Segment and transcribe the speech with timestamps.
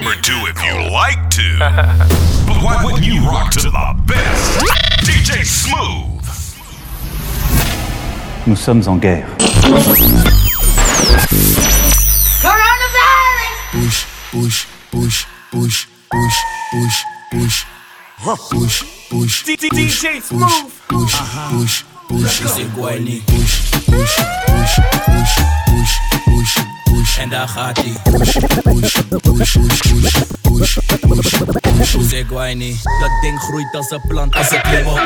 [0.00, 1.58] number two if you like to.
[2.46, 4.60] but why wouldn't you rock to the best?
[5.02, 6.22] DJ Smooth.
[8.46, 9.26] Nous sommes en guerre.
[13.72, 16.38] Push, push, push, push, push,
[16.70, 17.64] push, push.
[18.50, 20.72] Push, push, DJ push, Smooth.
[20.88, 21.14] push,
[21.50, 23.24] push, push, Is ik word niet.
[23.24, 24.14] push, push,
[24.46, 24.74] push,
[25.06, 25.34] push,
[25.66, 27.18] push, push, push.
[27.18, 27.92] En daar gaat ie.
[28.02, 29.78] Push, push, push, push, push,
[30.42, 31.96] push, push, push.
[32.00, 32.82] Zeg wij niet.
[32.82, 35.00] Dat ding groeit als een plant, als een klim op.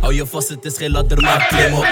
[0.00, 1.86] Hou je vast, het is geen ladder, maar klim op.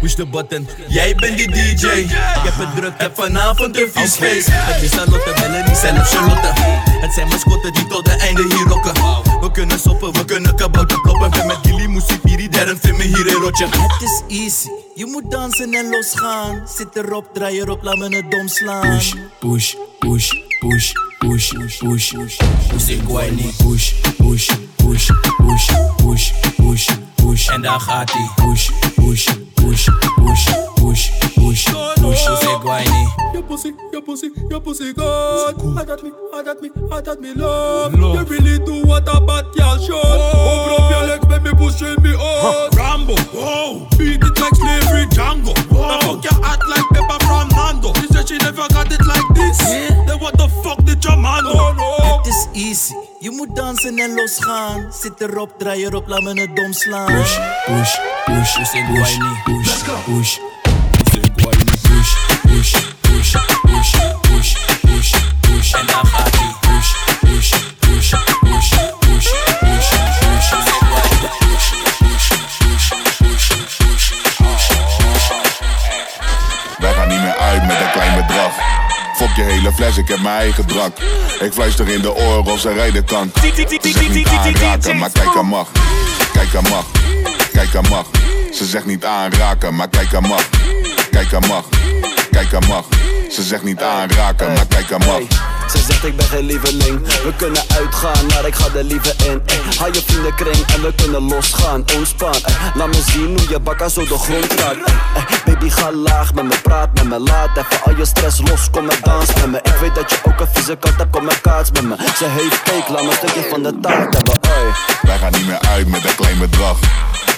[0.00, 1.86] Push de button, jij bent die DJ.
[1.86, 2.10] Ik
[2.44, 4.48] heb het druk, heb vanavond een vies feest.
[4.50, 6.52] Het is Charlotte, Melanie, zelf Charlotte.
[7.00, 8.92] Het zijn mascotten die tot het einde hier rocken.
[9.40, 11.30] We kunnen soppen, we kunnen kabouter kloppen.
[11.30, 13.66] Ben met Gilly, muziek, hier, derm, vind me hier in rotje.
[13.66, 16.62] Het is easy, je moet dansen en losgaan.
[16.76, 18.85] Zit erop, draai erop, laat me het dom slaan.
[18.86, 22.38] Push, push, push, push, push, push, push.
[23.08, 23.56] Word niet.
[23.56, 27.48] Push, push, push, push, push, push, push.
[27.48, 28.30] En daar gaat ie.
[28.34, 31.64] Push, push, push, push, push, push,
[32.00, 32.24] push.
[32.26, 32.88] Dus ik word.
[33.32, 35.78] Your pussy, your pussy, your pussy good.
[35.78, 37.94] I got me, I got me, I got me love.
[37.94, 39.94] You really do what a bad girl should.
[39.94, 40.50] Oh.
[40.50, 42.74] Open up your legs, baby, pushing me out.
[42.74, 45.52] Rambo, whoa, beat it like slavery Django.
[45.52, 45.74] Oh.
[45.74, 46.00] Whoa.
[46.00, 47.92] fuck your act like Pepper from Nando.
[48.00, 49.58] She said she never got it like this.
[49.58, 51.50] Then what the fuck did your man do?
[51.52, 52.16] Oh no.
[52.16, 54.92] Het is easy, je moet dansen en losgaan.
[54.92, 57.06] Zit erop, draai erop, laat me het dom slaan.
[57.06, 58.72] Push, push, push, push,
[59.18, 59.42] niet.
[59.44, 60.04] push, push.
[60.04, 60.38] Push,
[62.56, 65.72] push, push, push, push, push, push.
[65.72, 66.54] En daar gaat ie.
[66.60, 66.90] Push,
[67.20, 69.28] push, push, push, push, push, push.
[76.78, 78.52] Wij gaan niet meer uit met een klein bedrag.
[79.16, 80.96] Fok je hele fles, ik heb mijn eigen drank.
[81.40, 83.32] Ik fluister in de oren of ze rijden kan.
[84.96, 85.68] Maar kijk aan mag.
[86.32, 86.84] Kijk aan mag,
[87.52, 88.06] kijk aan mag.
[88.52, 90.48] Ze zegt niet aanraken, maar kijk aan mag.
[91.10, 91.64] Kijk aan mag,
[92.36, 92.84] kijk aan mag.
[93.30, 95.20] Ze zegt niet aanraken, maar kijk aan mag.
[95.70, 99.42] Ze zegt ik ben geen lieveling We kunnen uitgaan, maar ik ga er liever in.
[99.78, 102.34] Haal je vriendenkring en we kunnen losgaan Ontspan,
[102.74, 104.92] laat me zien hoe je bakka zo de grond raakt
[105.44, 108.88] Baby ga laag met me, praat met me Laat even al je stress los, kom
[108.88, 111.40] en dans met me Ik weet dat je ook een vieze kant hebt, kom en
[111.40, 114.38] kaats met me Ze heeft cake, laat me een stukje van de taart hebben.
[115.02, 116.78] Wij gaan niet meer uit met een klein bedrag.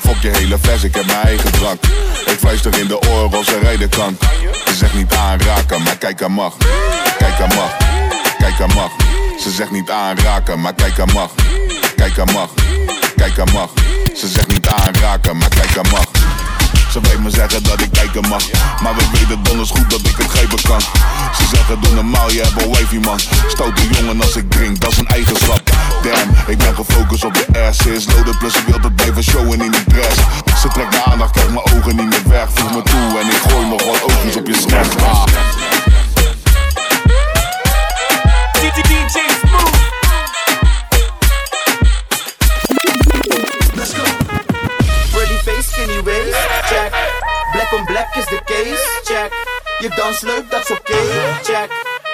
[0.08, 1.84] Fok je hele fles, ik heb mijn eigen drank.
[2.26, 4.18] Ik fluister in de oren ze rijden kan.
[4.66, 6.56] Ze zegt niet aanraken, maar kijk mag.
[7.18, 7.76] Kijk mag,
[8.38, 8.90] kijk mag.
[9.40, 11.30] Ze zegt niet aanraken, maar kijk mag.
[11.96, 12.50] Kijk mag,
[13.16, 13.70] kijk mag.
[14.14, 16.06] Ze zegt niet aanraken, maar kijk mag.
[16.98, 18.42] Ze weet me zeggen dat ik kijken mag.
[18.82, 20.80] Maar we weten donders goed dat ik het geven kan.
[21.36, 23.20] Ze zeggen doe normaal, je hebt een wavy man.
[23.48, 25.60] Stoute jongen als ik drink, dat is een eigenschap
[26.02, 27.78] Damn, ik ben gefocust op de ass.
[27.78, 30.16] Ze plus ze wil het blijven showen in die dress.
[30.60, 32.48] Ze trekt de aandacht, krijgt mijn ogen niet meer weg.
[32.54, 34.88] Voeg me toe en ik gooi nog wat oogjes op je scherm.
[38.62, 39.76] DJ Smooth.
[45.12, 46.02] Pretty face, skinny
[46.68, 46.92] check.
[47.52, 49.32] Black on black is de case, check.
[49.80, 50.98] Je dans leuk, dat is oké,
[51.42, 51.68] check.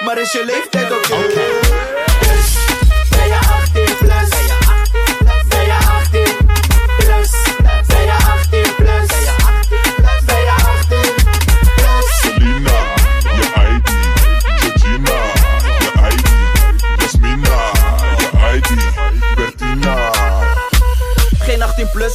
[0.05, 1.64] Maar is je leeftijd oké?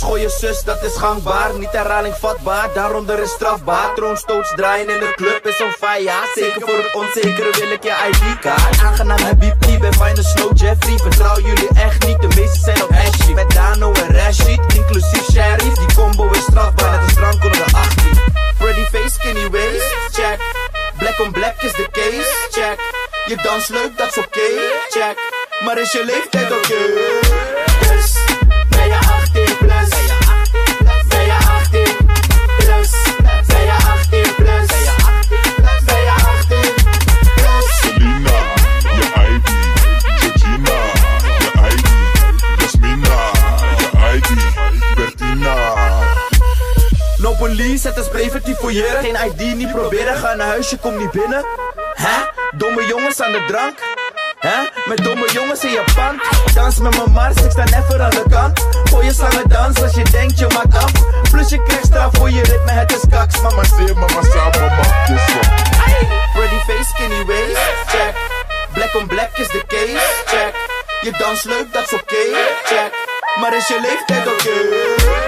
[0.02, 1.58] Gooi je zus, dat is gangbaar.
[1.58, 3.94] Niet herhaling vatbaar, daaronder is strafbaar.
[3.94, 6.30] Troonstoots draaien in de club is on fire.
[6.34, 8.82] Zeker voor het onzekere wil ik je ID-kaart.
[8.82, 10.96] Aangenaam Habibti, ben de Snow Jeffrey.
[10.98, 13.34] Vertrouw jullie echt niet, de meeste zijn op Ashley.
[13.34, 15.74] Met Dano en Rashid, inclusief Sheriff.
[15.74, 18.18] Die combo is strafbaar, net als drank onder de 18.
[18.58, 20.38] Pretty face, skinny waist, check.
[20.98, 22.78] Black on black is de case, check.
[23.26, 24.48] Je dans leuk, dat is oké,
[24.88, 25.16] check.
[25.64, 26.78] Maar is je leeftijd oké?
[27.80, 28.29] Dus, ben
[47.40, 49.02] police, het is preventief fouilleren.
[49.04, 51.44] Geen ID, niet proberen, ga naar huis, je komt niet binnen.
[51.94, 52.16] Hè?
[52.56, 53.78] Domme jongens aan de drank.
[54.38, 54.58] Hè?
[54.88, 56.20] Met domme jongens in je pand.
[56.54, 58.66] Dans met mijn mars, ik sta never aan de kant.
[58.84, 60.92] Voor je slangen dans als je denkt je maakt af.
[61.30, 63.40] Plus je krijgt straf voor je ritme, het is kaks.
[63.40, 65.24] Mama say, mama sa, mama kiss
[66.34, 68.14] Pretty face, skinny waist, check.
[68.72, 70.54] Black Icon Black is de case, check.
[71.00, 72.22] Je dans leuk, dat is oké,
[72.64, 72.90] check.
[73.40, 75.19] Maar is je leeftijd oké?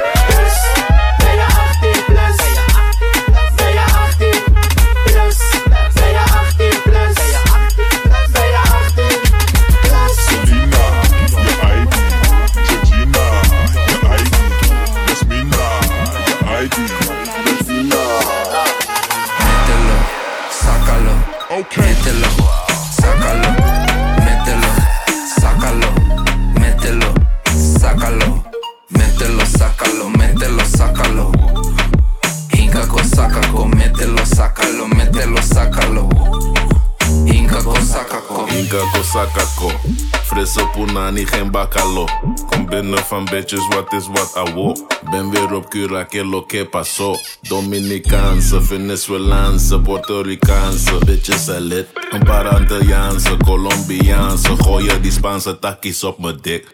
[43.42, 44.74] Bitches, wat is wat awo.
[45.10, 47.16] Ben weer op Cura, que lo que pasó.
[47.48, 50.98] Dominicaanse, Venezuelaanse, Puerto Ricaanse.
[51.04, 51.86] Bitches zijn lid.
[52.10, 54.56] Een paar Antilliaanse, Colombiaanse.
[54.56, 56.66] Gooien die Spaanse takkies op mijn dik.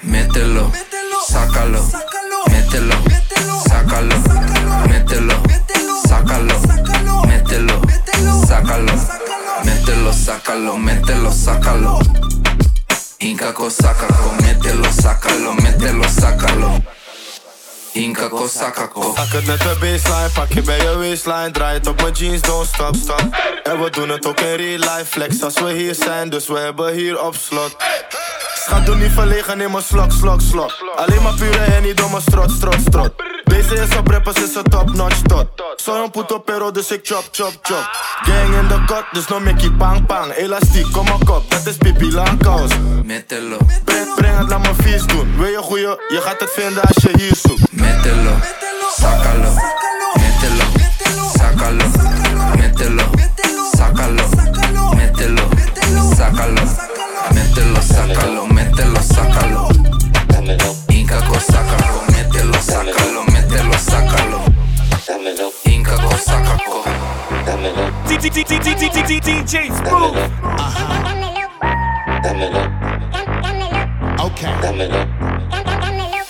[0.00, 0.70] Mételo,
[1.28, 1.84] sácalo.
[2.50, 2.94] Mételo,
[3.64, 4.14] sácalo.
[4.88, 5.34] Mételo,
[6.08, 6.54] sácalo.
[7.26, 7.80] Mételo,
[8.46, 8.94] sácalo.
[9.64, 10.76] Mételo, sácalo.
[10.76, 12.31] Mételo, sácalo.
[13.22, 14.32] Incaco, sácalo.
[14.42, 15.54] Mételo, sácalo.
[15.54, 16.82] Mételo, sácalo.
[17.94, 19.12] Incaco, sácalo.
[19.14, 22.40] Pak het met de baseline, pak je bij je waistline Draai het op mijn jeans,
[22.40, 25.94] don't stop, stop En we doen het ook in real life Flex als we hier
[25.94, 27.76] zijn, dus we hebben hier op slot
[28.54, 32.20] Schat, doe niet verlegen in mijn slok, slok, slok Alleen maar pure en niet domme
[32.20, 35.46] strot, strot, strot Deze is op rappers, is een top notch tot
[35.76, 37.88] Soy un puto pero, dus ik chop, chop, chop
[38.22, 41.76] Gang in de kot, dus no Mickey pang, pang Elastiek, kom maar kop, dat is
[41.76, 42.70] pipi lang kous
[43.04, 46.82] Mételo, Breng, breng het, laat me vies doen Wil je goeie, je gaat het vinden
[46.82, 48.34] als je hier zoekt mételo,
[48.98, 49.50] sácalo.
[50.20, 50.64] Mételo,
[51.36, 51.84] sácalo.
[52.56, 53.04] Mételo,
[53.76, 54.24] sácalo.
[54.96, 55.44] Mételo,
[56.16, 56.64] sácalo.
[57.34, 58.46] Mételo, sácalo.
[58.54, 59.72] Mételo, sácalo.
[60.88, 62.21] Mételo, sácalo.
[65.18, 65.52] Mételo, sácalo.
[65.66, 66.72] Incaco, sácalo.
[69.42, 70.16] DJ Smooth.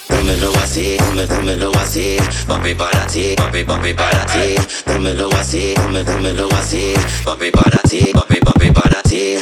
[0.08, 4.56] Dámelo así, dame, dámelo así, papi para ti, papi, papi para ti.
[4.86, 6.94] Dámelo así, dame, dámelo así,
[7.24, 9.36] papi para ti, papi, papi para ti.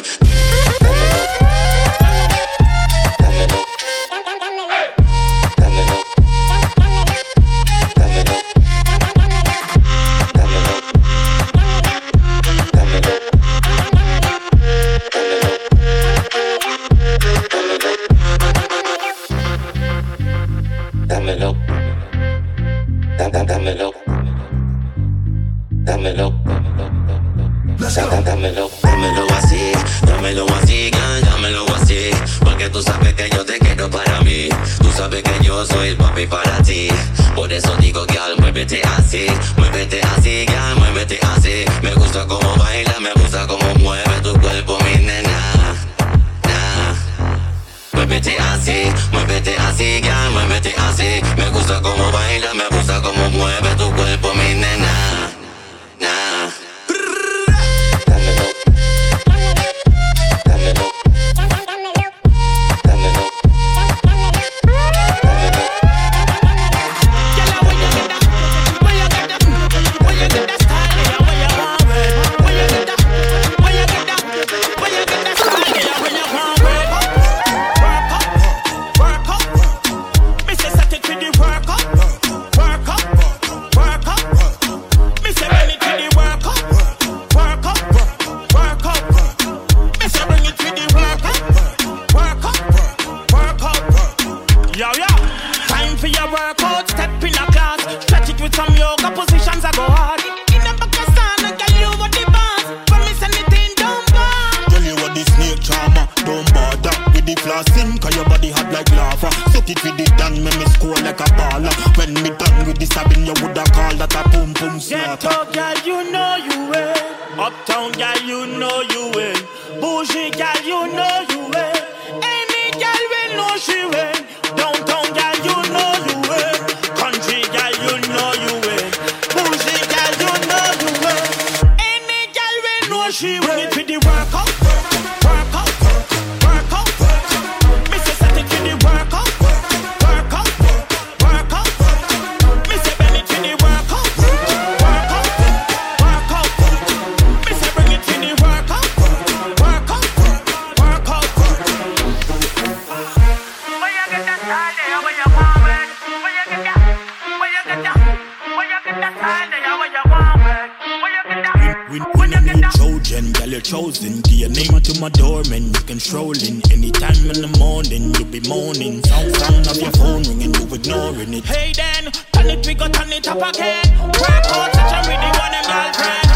[167.43, 169.03] In the morning, you be moaning.
[169.05, 171.45] Sound, sound of your phone ringing, you ignoring it.
[171.45, 173.85] Hey then, turn it, we go turn it up again.
[174.21, 176.29] Work out, such a the one them girlfriend.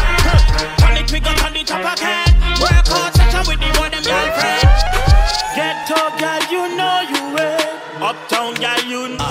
[0.81, 2.31] Turn it, we go turn it up again.
[2.61, 4.65] Work out, such a the one them girlfriend.
[5.53, 8.01] Get up, girl, you know you will.
[8.01, 9.24] Uptown, girl, you know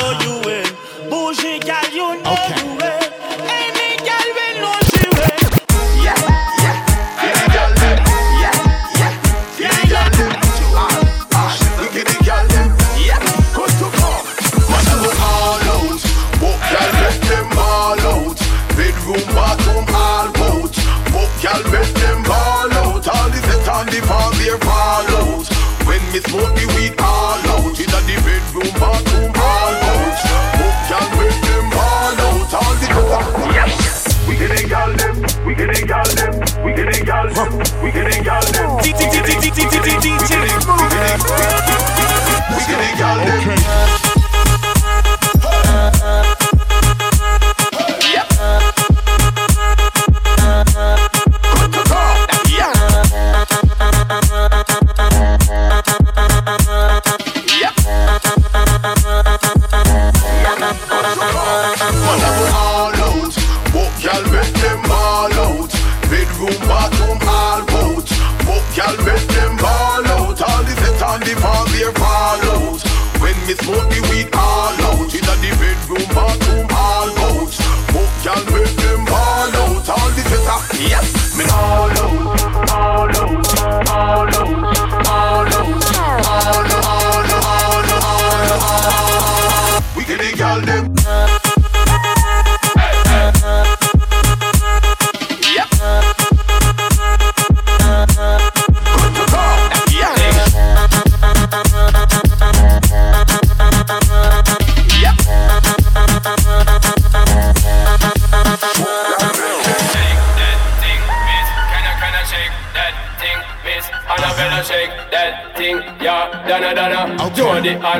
[39.54, 41.73] DJ, DJ, DJ, DJ,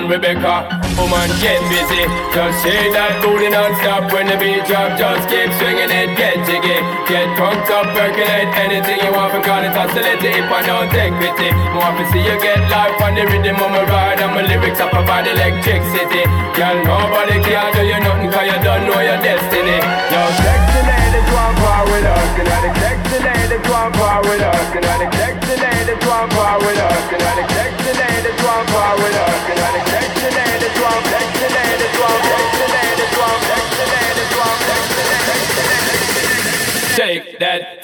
[0.05, 0.69] and Rebecca.
[1.01, 2.05] Woman, get busy.
[2.33, 4.97] Just say that booty non-stop when the beat drop.
[5.01, 6.79] Just keep swinging it, get jiggy.
[7.09, 9.33] Get drunk up, percolate anything you want.
[9.33, 11.51] Because it's oscillating if I don't take pity.
[11.73, 14.21] More to see you get life on the rhythm of my ride.
[14.21, 16.25] And my lyrics up about electricity.
[16.55, 18.01] Girl, nobody can do you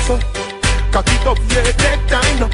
[0.05, 0.19] so,
[0.91, 2.49] cock it up, yeah, take time now.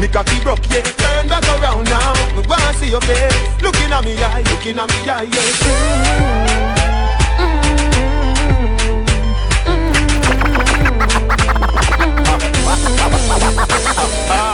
[0.00, 2.14] Me cocky broke, yeah, turn back around now.
[2.36, 6.54] Me wanna see your face, looking at me eye, looking at me eye, yeah.
[7.38, 7.84] Mm, mm,
[9.66, 9.94] mm,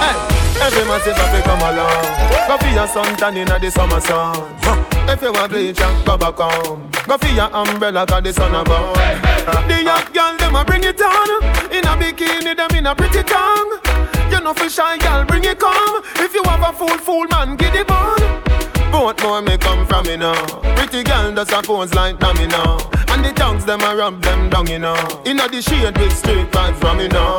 [0.00, 2.06] hey, every man say happy come along.
[2.48, 4.36] Go for your suntan inna the summer sun.
[5.08, 6.88] If you want bleach and go back home.
[7.06, 8.92] Go for your umbrella 'cause the sun a burn.
[9.68, 11.28] The young girl them a bring it on.
[11.72, 13.72] In a bikini them in a pretty tongue.
[14.30, 16.02] You know for shy girl bring it come.
[16.16, 18.20] If you have a fool fool man get it on.
[18.92, 20.34] Both more may come from me now.
[20.76, 22.78] Pretty girl does a pose like dummy now.
[23.08, 24.96] And the tongues them a rub them down you know.
[25.24, 27.38] Inna the shade with straight vibes from me now.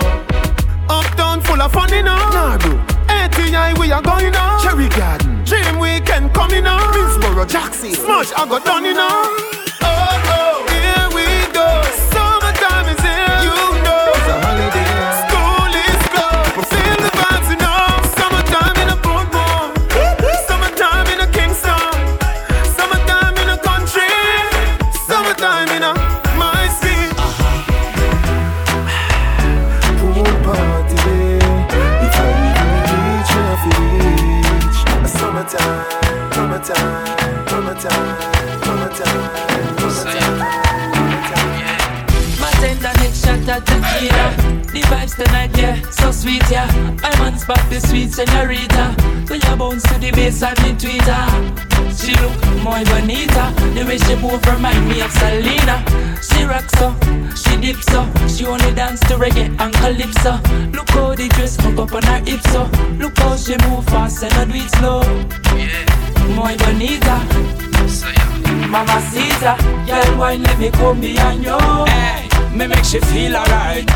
[0.90, 2.16] Uptown full of fun, you know.
[2.16, 2.91] Nah, bro.
[3.32, 4.62] ATI, we are going on.
[4.62, 5.44] Cherry Garden.
[5.46, 6.82] Dream Weekend coming on.
[6.94, 7.94] Minsboro, Jackson.
[7.94, 9.61] Smush, I got done, you know.
[37.84, 37.90] My
[42.60, 44.28] tender shot at tequila.
[44.72, 46.70] The vibes tonight, yeah, so sweet, yeah.
[47.22, 48.96] On spot, the sweet senorita.
[49.28, 51.26] When you bounce to the bass tweeter.
[51.98, 53.52] She look more bonita.
[53.74, 55.84] The way she move remind me of Selena.
[56.22, 56.76] She rocks
[57.36, 58.06] she dips so.
[58.28, 60.40] She only dance to reggae and calypso.
[60.72, 62.54] Look how the dress hook up on her hips.
[63.00, 65.02] Look how she move fast and I do it slow.
[65.58, 67.71] Yeah, more bonita.
[67.82, 71.58] Mama Caesar, girl, why let me come behind you.
[71.88, 73.88] Hey, me make she feel alright.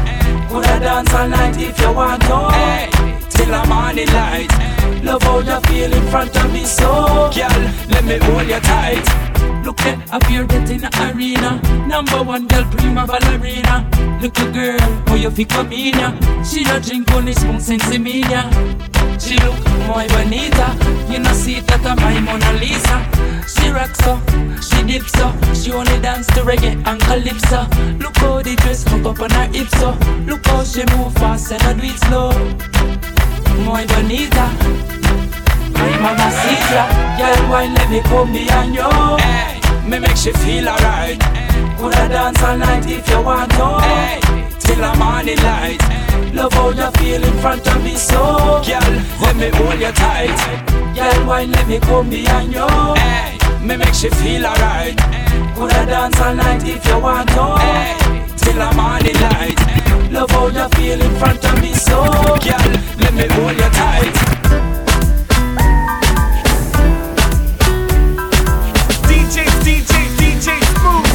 [0.50, 3.28] Coulda dance all night if you want to.
[3.30, 4.52] Till the morning light.
[5.04, 9.06] Love how you feel in front of me, so girl, let me hold you tight.
[9.66, 11.62] Look at up here in the arena.
[11.88, 13.88] Number one girl, prima ballerina.
[14.22, 16.44] Look Little girl, how you feel come in ya?
[16.44, 18.50] She don't drink only spoon sense me ya.
[19.20, 20.76] She look muy bonita.
[21.12, 22.98] You know see that I'm my Mona Lisa.
[23.48, 24.20] She rocks so,
[24.62, 25.32] she dips so.
[25.54, 27.68] She only dance to reggae and calypso.
[28.00, 29.90] Look how the dress hook up on her hips so.
[30.30, 32.30] Look how she move fast and I do it slow.
[33.66, 34.46] Muy bonita.
[35.74, 36.86] My mama sees ya.
[37.18, 38.90] Girl, wine let me come behind you.
[39.18, 41.20] Hey, me make she feel alright.
[41.78, 43.68] Coulda dance all night if you want to.
[43.82, 44.22] Hey,
[44.60, 45.82] till the morning light.
[46.34, 50.38] Love how you feel in front of me, so girl, let me hold you tight.
[50.94, 52.68] Girl, wine let me come behind you.
[52.96, 55.25] Hey, me make she feel alright.
[55.56, 57.56] Coulda dance all night if you want to.
[57.64, 57.96] Hey,
[58.36, 59.56] till the morning light.
[60.12, 62.04] Love how you feel in front of me, so
[62.44, 64.16] girl, let me hold you tight.
[69.08, 71.08] DJ, DJ, DJ Smooth.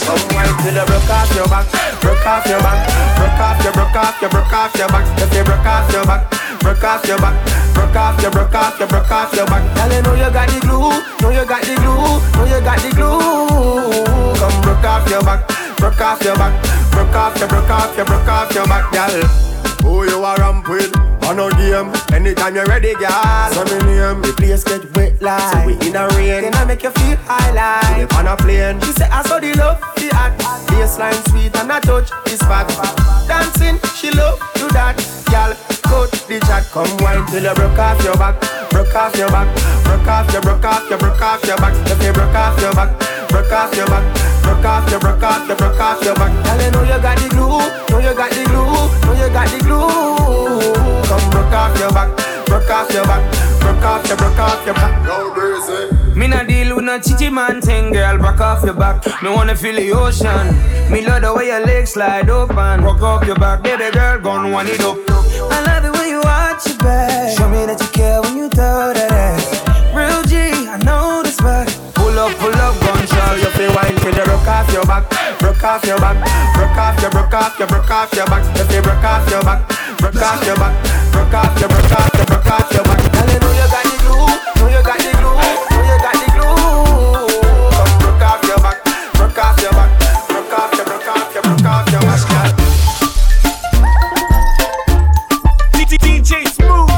[0.00, 1.66] Come wine till you broke off your back,
[2.00, 2.80] broke off your back,
[3.18, 5.04] broke off your, broke off your, broke off your back.
[5.20, 7.34] If you broke off your back, broke off your back,
[7.74, 9.64] broke off your, broke off your, broke off your back.
[9.74, 12.78] Girl, you know you got the glue, know you got the glue, know you got
[12.78, 14.34] the glue.
[14.38, 16.52] Come broke off your back, broke off your back,
[16.92, 19.49] broke off your, broke off your, broke off your back, girl.
[19.82, 20.94] Who you are ramp with?
[21.26, 23.50] On no game, anytime you're ready, girl.
[23.52, 25.40] So me name, the place get wet like.
[25.52, 27.98] So we in a rain, then I make you feel high like.
[27.98, 30.40] Live on a plane, she say I saw the love, the act.
[30.70, 32.66] Baseline sweet and a touch is fat.
[33.28, 34.96] Dancing, she love do that,
[35.30, 35.52] girl.
[35.84, 38.38] Cut the chat, come wine till you broke off your back,
[38.70, 39.48] broke off your back,
[39.84, 41.74] broke off your, broke off your, broke off your back.
[41.90, 42.90] If you broke off your back,
[43.28, 44.04] broke off your back,
[44.42, 46.30] broke off your, broke off your, broke off your back.
[46.30, 47.58] Girl, you know you got the glue,
[47.90, 48.70] know you got the glue,
[49.02, 50.72] know you got the glue.
[51.08, 52.10] Come broke off your back,
[52.46, 53.22] broke off your back,
[53.60, 55.02] broke off your, broke off your back.
[55.04, 56.16] No breezy.
[56.18, 58.18] Me not deal with no chichi man thing, girl.
[58.18, 59.04] Back off your back.
[59.22, 60.46] Me wanna feel the ocean.
[60.90, 62.84] Me love the way your legs slide open.
[62.84, 64.96] Rock up your back, baby girl, gon' one it up.
[65.08, 67.36] I love the way you watch your back.
[67.36, 69.60] Show me that you care when you throw that ass.
[69.94, 70.36] Real G,
[70.68, 71.68] I know this back.
[71.94, 72.79] Pull up, pull up,
[74.00, 75.04] Till you broke off your back,
[75.38, 76.16] broke off your back,
[76.56, 78.44] broke off your, broke off your, broke off your back.
[78.56, 80.72] If you broke off your back, broke off your back,
[81.12, 82.96] broke off your, broke off your, broke off your back.
[83.12, 84.24] Girl, you know you got the glue,
[84.56, 86.48] know you got the glue, know you got the glue.
[87.76, 88.80] Come broke off your back,
[89.20, 89.90] broke off your back,
[90.32, 92.56] broke off your, broke off your, broke off your back.
[96.00, 96.88] DJ Smooth.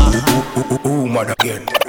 [0.00, 0.24] Ooh,
[0.56, 1.83] ooh, ooh, ooh, mother again.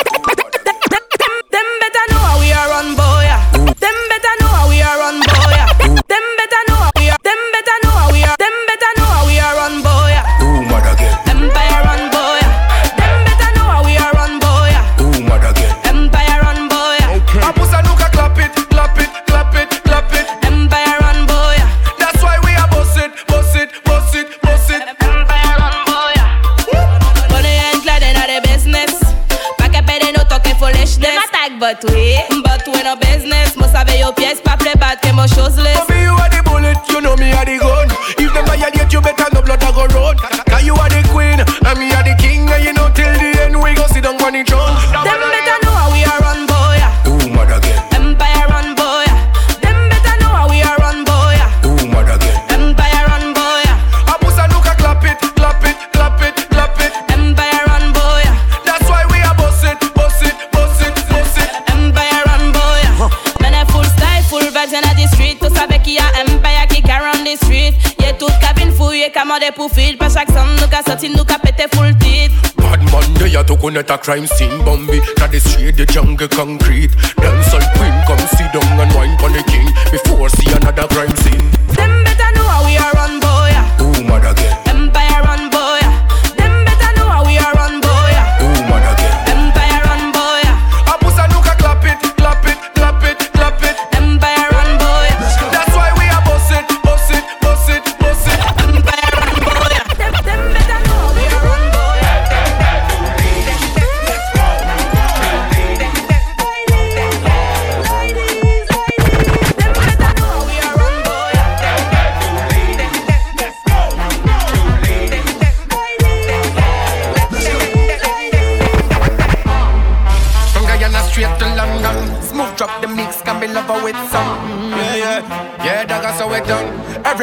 [73.73, 76.91] They are a crime scene Bambi, that the street, the jungle concrete.
[77.17, 79.65] Dancehall queen, come sit down and wine for the king.
[79.91, 81.24] Before see another crime scene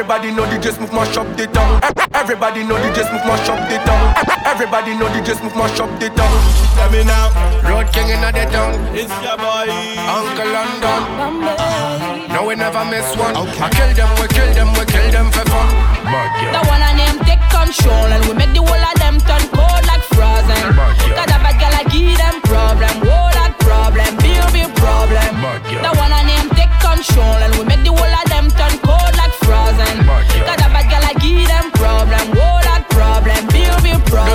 [0.03, 1.79] Everybody know DJ Smooth mash up the town.
[2.11, 4.33] Everybody know DJ Smooth mash up the town.
[4.51, 6.35] Everybody know the just move mash up the town.
[6.75, 7.31] Tell me now.
[7.63, 8.75] Road king in the town.
[8.91, 9.71] It's your boy.
[10.11, 11.01] Uncle London.
[12.35, 13.39] No, we never miss one.
[13.39, 15.71] I kill them, we kill them, we kill them for fun.
[16.51, 19.85] The one I name take control and we make the whole of them turn cold
[19.87, 20.63] like frozen.
[21.15, 25.31] Cause a bad girl I give them problem, whoa that problem, big big problem.
[25.71, 27.72] The one I name take control and we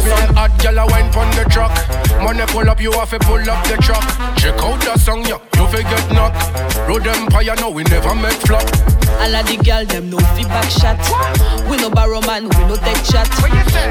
[0.02, 0.26] problem.
[0.26, 1.74] sun hot, girl a wine pon the truck.
[2.22, 4.04] Money pull up, you have to pull up the truck.
[4.38, 6.34] Check out the song, yeah, you fi get knock.
[6.88, 8.66] Road Empire, no, we never make flop.
[9.22, 11.00] All of the girl them no feedback shot.
[11.70, 13.28] We no borrow man, we no take chat.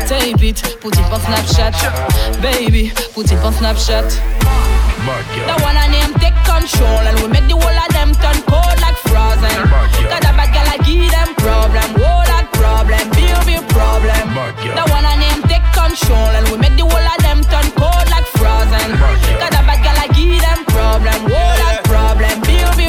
[0.06, 2.42] Tape it, put it on Snapchat.
[2.42, 4.06] Baby, put it on Snapchat.
[5.06, 8.78] The one I name take control and we make the whole of them turn cold
[8.82, 9.54] like frozen.
[10.10, 12.35] Cause a bad girl I give them problem, whoa
[12.86, 14.28] problem, big problem.
[14.74, 18.06] The one I name take control and we make the whole of them turn cold
[18.10, 18.90] like frozen.
[19.40, 21.75] Cause a bad girl I give them problem, whoa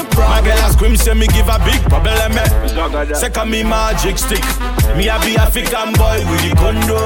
[0.09, 0.69] big My girl problem.
[0.69, 3.13] a scream say me give a big problem eh.
[3.13, 4.43] Second me magic stick.
[4.95, 6.99] Me a be African boy with the condo.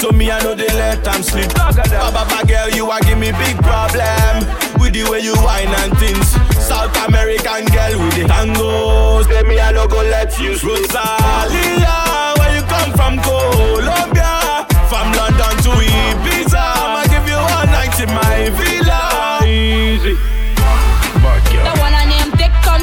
[0.00, 3.56] So me I know they let them sleep Baba girl you a give me big
[3.62, 4.44] problem.
[4.80, 6.28] With the way you whine and things.
[6.58, 9.26] South American girl with the tangos.
[9.26, 13.18] Say me I no go let you Rosalia where you come from?
[13.22, 14.66] Colombia.
[14.88, 16.58] From London to Ibiza.
[16.58, 19.46] I'ma give you one night in my villa.
[19.46, 20.37] Easy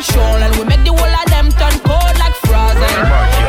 [0.05, 2.93] control and we make the whole of them turn cold like frozen.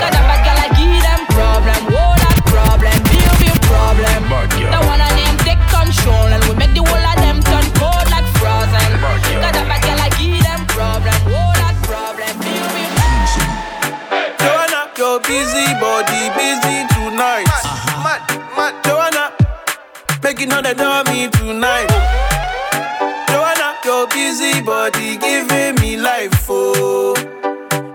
[0.01, 4.21] Cause a bad girl I give them problem, whoa that problem, big big problem.
[4.73, 8.09] The one I name take control and we make the whole of them turn cold
[8.09, 8.89] like frozen.
[9.05, 12.89] Cause a bad girl I give them problem, whoa that problem, big big
[14.41, 17.53] Joanna, your busy body busy tonight.
[18.01, 18.21] Mad,
[18.57, 18.73] mad.
[18.81, 19.25] Joanna,
[20.23, 21.91] making all the dummy tonight.
[23.29, 27.15] Joanna, your busy body giving me life, oh,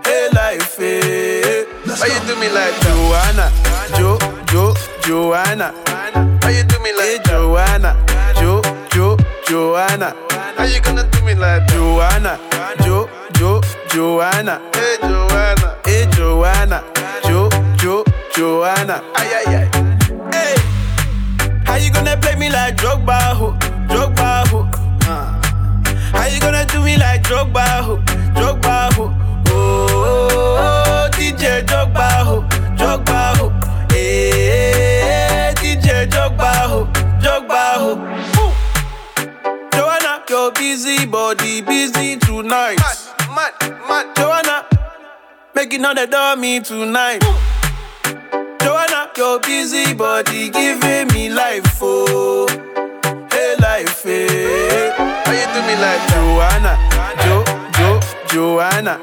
[0.04, 1.00] hey life, eh.
[1.02, 1.64] hey.
[1.84, 3.50] Why you do me like Joanna,
[3.96, 5.72] Jo, Jo, Joanna?
[6.42, 7.96] Why you do me like hey, Joanna,
[8.36, 10.14] Jo, Jo, Joanna?
[10.56, 12.38] How you gonna do me like Joanna,
[12.84, 14.60] Jo, Jo, Joanna?
[14.74, 16.82] Hey Joanna, hey Joanna,
[17.24, 19.02] Jo, Jo, Joanna?
[19.14, 19.68] Ay ay ay.
[20.32, 20.56] Hey,
[21.64, 23.52] how you gonna play me like Drogba, ho,
[23.88, 24.81] Drogba, ho?
[26.22, 27.96] How you gonna do me like Drogba, ho,
[28.36, 29.12] Drogba, ho?
[29.48, 32.42] Oh, oh, oh, DJ Drogba, ho,
[32.76, 33.50] Drogba, ho.
[33.90, 36.84] Eh, hey, DJ Drogba, ho,
[37.20, 37.90] Drogba, ho.
[38.38, 38.52] Ooh.
[39.72, 42.78] Joanna, your busy body busy tonight.
[42.78, 44.16] Mad, mad, mad.
[44.16, 44.64] Joanna,
[45.56, 47.20] making all the dummy tonight.
[48.60, 52.46] Joanna, your busy body giving me life, oh,
[53.32, 55.01] hey life, hey.
[55.52, 56.78] Do me like Joanna,
[57.24, 57.44] Jo,
[57.76, 58.98] Jo, Joanna?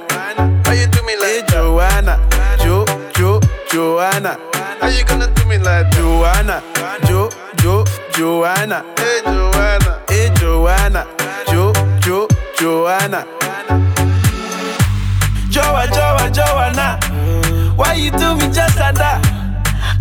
[0.65, 2.17] How you do me like hey, Joanna,
[2.57, 2.85] Jo,
[3.15, 3.39] Jo,
[3.71, 4.37] Joanna?
[4.81, 6.63] How you gonna do me like Joanna,
[7.05, 8.83] Jo, Jo, Joanna?
[8.97, 11.05] Hey Joanna, hey Joanna,
[11.51, 13.25] Jo, Jo, Joanna.
[15.49, 16.99] Joa, Joa, Joanna.
[17.75, 19.21] Why you do me just like that?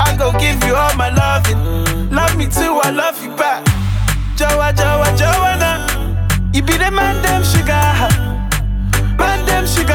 [0.01, 2.11] I go give you all my loving.
[2.11, 3.65] Love me too, I love you back.
[4.37, 5.98] Joa, Joa, Joanna.
[6.59, 7.71] You be the man, them sugar.
[9.17, 9.95] Man, them sugar.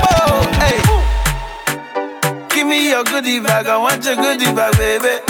[0.00, 0.80] Oh, hey.
[2.48, 5.20] Give me your goodie bag, I want your goodie bag, baby.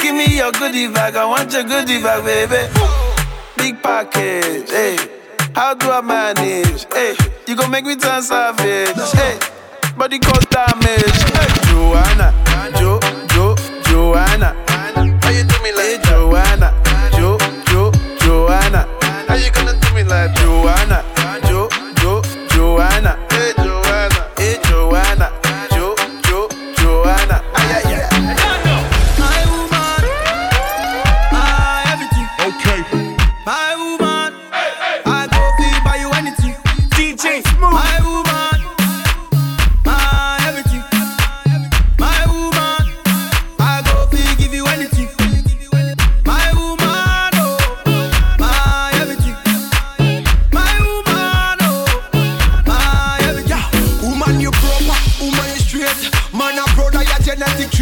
[0.00, 2.66] Give me your goodie bag, I want your goodie bag, baby.
[3.58, 4.96] Big package, hey.
[5.54, 6.86] How do I manage?
[6.94, 7.14] Hey,
[7.46, 8.96] you gon' make me turn savage.
[9.12, 9.38] Hey,
[9.98, 11.20] body cause damage.
[11.36, 12.32] Hey, Joanna,
[12.78, 12.98] Jo,
[13.34, 14.61] Jo, Joanna.
[20.12, 21.02] Like Joanna,
[21.48, 21.68] Jo,
[22.02, 22.20] Jo,
[22.52, 23.16] Joanna.
[23.30, 23.71] Hey, Joanna,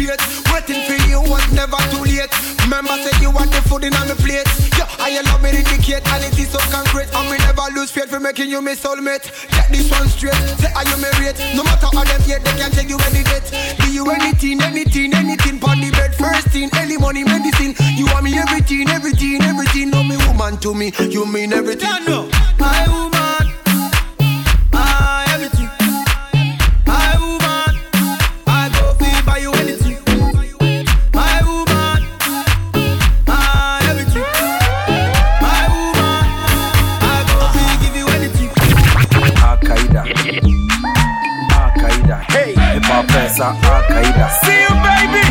[0.05, 0.21] trait.
[0.51, 2.31] Waiting for you was never too late.
[2.63, 4.47] Remember, say you want the food in on my plate.
[4.77, 7.09] Yeah, I love me indicate, and it is so concrete.
[7.13, 9.29] And we never lose faith for making you my soulmate.
[9.51, 10.35] Get this one straight.
[10.59, 11.37] Say, are you married?
[11.55, 13.47] No matter how them yet, they can't take you any date.
[13.79, 15.59] Do you anything, anything, anything?
[15.59, 17.75] Pon the bed, first thing, any money, medicine.
[17.95, 19.89] You want me everything, everything, everything.
[19.89, 21.89] No, me woman to me, you mean everything.
[22.57, 23.10] My woman,
[43.41, 44.27] sa Al-Qaeda.
[44.45, 45.23] See you, baby.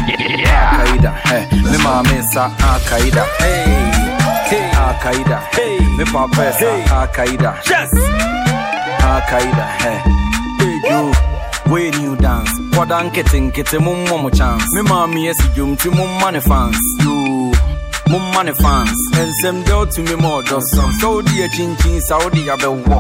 [0.42, 1.10] Al-Qaeda.
[1.30, 3.22] Hey, me mama sa Al-Qaeda.
[3.38, 3.62] Hey,
[4.50, 5.38] hey, Al-Qaeda.
[5.54, 7.50] Hey, me papa sa Al-Qaeda.
[7.70, 7.90] Yes.
[9.10, 9.66] Al-Qaeda.
[9.82, 9.98] Hey,
[10.58, 11.02] hey, you.
[11.70, 14.66] When you dance, kwada nkete nkete mumma mo chance.
[14.74, 16.82] Me mama yes jum ti mumma ne fans.
[17.04, 17.52] You.
[18.10, 18.98] Mumma ne fans.
[19.22, 20.90] Ensem del to me more dosan.
[20.98, 22.98] So di a chin chin Saudi abewo.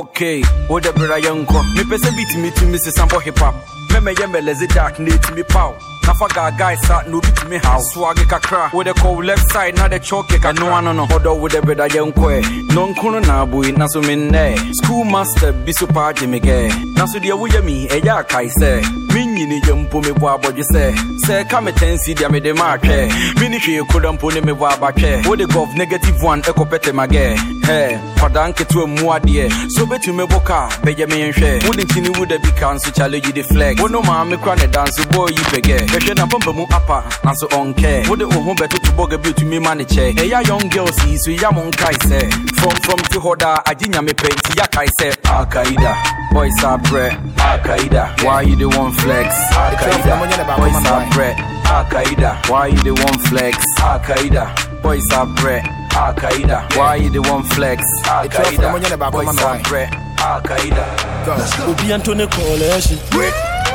[0.00, 1.64] Okay, oh, wo de bra yanko.
[1.76, 3.54] Me pese beat me to me se sample hip hop.
[3.92, 5.74] Me me yembe lezi dark ne to me pow.
[6.10, 7.78] Na fa ga guy sa no bi to me how.
[7.78, 8.72] Swag kakra.
[8.72, 11.04] Wo de call left side na de choke ka no ano no.
[11.04, 12.40] Odo wo de bra yanko e.
[12.74, 14.56] No nkono na boy na so me ne.
[14.72, 16.68] School master bi so pa de me ge.
[16.96, 18.80] Na so de wo ye mi e ya kai se.
[19.14, 20.92] Me nyini ye mpo me bo abodwe se.
[21.24, 23.06] Se ka me tensi dia me de ma hwe.
[23.38, 25.24] Me ni hwe kodo mpo ne me bo abatwe.
[25.28, 27.38] Wo de gov negative one e kopete mage.
[27.66, 29.48] Hey, kwada nketo mu ade.
[29.70, 31.68] So betu me boka be ye me nhwe.
[31.68, 33.80] Wo de tini wo de bi kan so challenge you the flex.
[33.80, 35.99] Wo no ma me kra ne dance boy yi pege.
[36.00, 38.02] Hwehwe na pampa mu apa na so on care.
[38.08, 40.12] Wo de wo ho beto to boga bi to me ma ne che.
[40.12, 42.20] Hey ya young girls yi so ya mon kai se.
[42.56, 45.12] From from ti hoda ajinya me penti ya kai se.
[45.24, 45.94] Al Qaeda.
[46.32, 47.12] Boys are bread.
[47.38, 48.24] Al Qaeda.
[48.24, 49.34] Why you the one flex?
[49.52, 50.16] Al Qaeda.
[50.56, 51.38] Boys are bread.
[51.66, 52.48] Al Qaeda.
[52.48, 53.58] Why you the one flex?
[53.80, 54.82] Al Qaeda.
[54.82, 55.66] Boys are bread.
[55.92, 56.76] Al Qaeda.
[56.76, 57.84] Why you the one flex?
[58.06, 59.12] Al Qaeda.
[59.12, 59.94] Boys are bread.
[60.18, 61.68] Al Qaeda.
[61.68, 62.98] Obi Antone Coalition.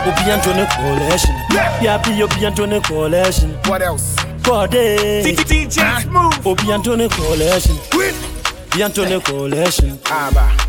[0.08, 1.36] Obi Antone Coalition.
[1.82, 3.52] Yeah, be Obi Antone Coalition.
[3.66, 4.16] What else?
[4.44, 5.24] Corday.
[5.24, 6.00] DJ ah.
[6.04, 6.46] Smooth.
[6.46, 7.76] Obi Antone Coalition.
[7.92, 10.00] Obi Antone Coalition.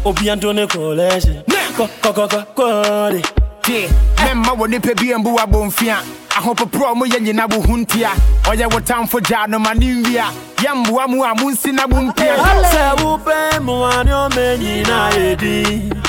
[0.06, 1.44] Obi Antone Coalition.
[1.76, 3.22] Co co co co Corday.
[3.66, 3.88] tie
[4.24, 5.96] memma wɔ nipa bi mbu abɔmfia
[6.38, 8.10] ahopoporɔ mo yɛ nyina wo ho ntia
[8.44, 10.30] ɔyɛ wo tamfo gyaa no ma ne nwia
[10.62, 12.36] yɛmboa mu a monsi na mo mpia
[12.70, 16.05] Sɛ wopɛ mmoa ne ɔma nyina yɛdi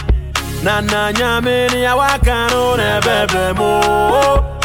[0.64, 3.72] na na nyame ne awaka no na ɛbɛbrɛ mu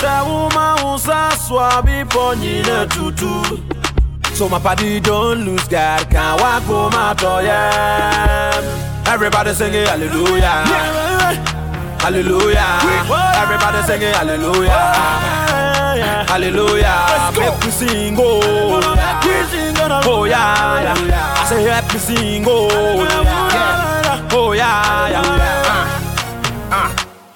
[0.00, 3.34] sɛ woma wo sa soa bepɔ nyina tutu
[4.34, 10.64] So my party don't lose God can walk home oh yeah Everybody singing hallelujah.
[12.00, 12.80] Hallelujah.
[13.42, 14.72] Everybody singing hallelujah.
[16.32, 17.32] Hallelujah.
[17.36, 18.40] Make we sing oh
[20.04, 21.34] Oh yeah, yeah.
[21.36, 24.28] I say me sing oh yeah.
[24.32, 25.61] Oh yeah, yeah.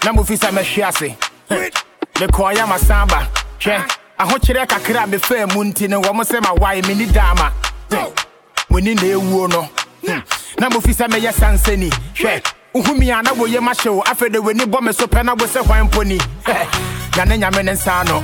[0.07, 1.16] Na mofi sɛ mɛhwe ase
[2.21, 3.27] mekɔɔyɛ masamba.
[3.59, 3.83] Hwɛ
[4.21, 7.51] ahokyerɛ kakra a mefaa mu nti no wɔ mo sɛ mawae menni daama
[8.71, 9.69] moni na ɛwuo no
[10.61, 12.40] na mofi sɛ mɛyɛ sansani hwɛ
[12.73, 15.45] wohumi a na woyɛ mahyɛ wo afei de w'ani bɔ me so pɛ na wo
[15.45, 16.19] sɛ hwan mpo ni
[17.16, 18.21] na ne nyame ne nsa no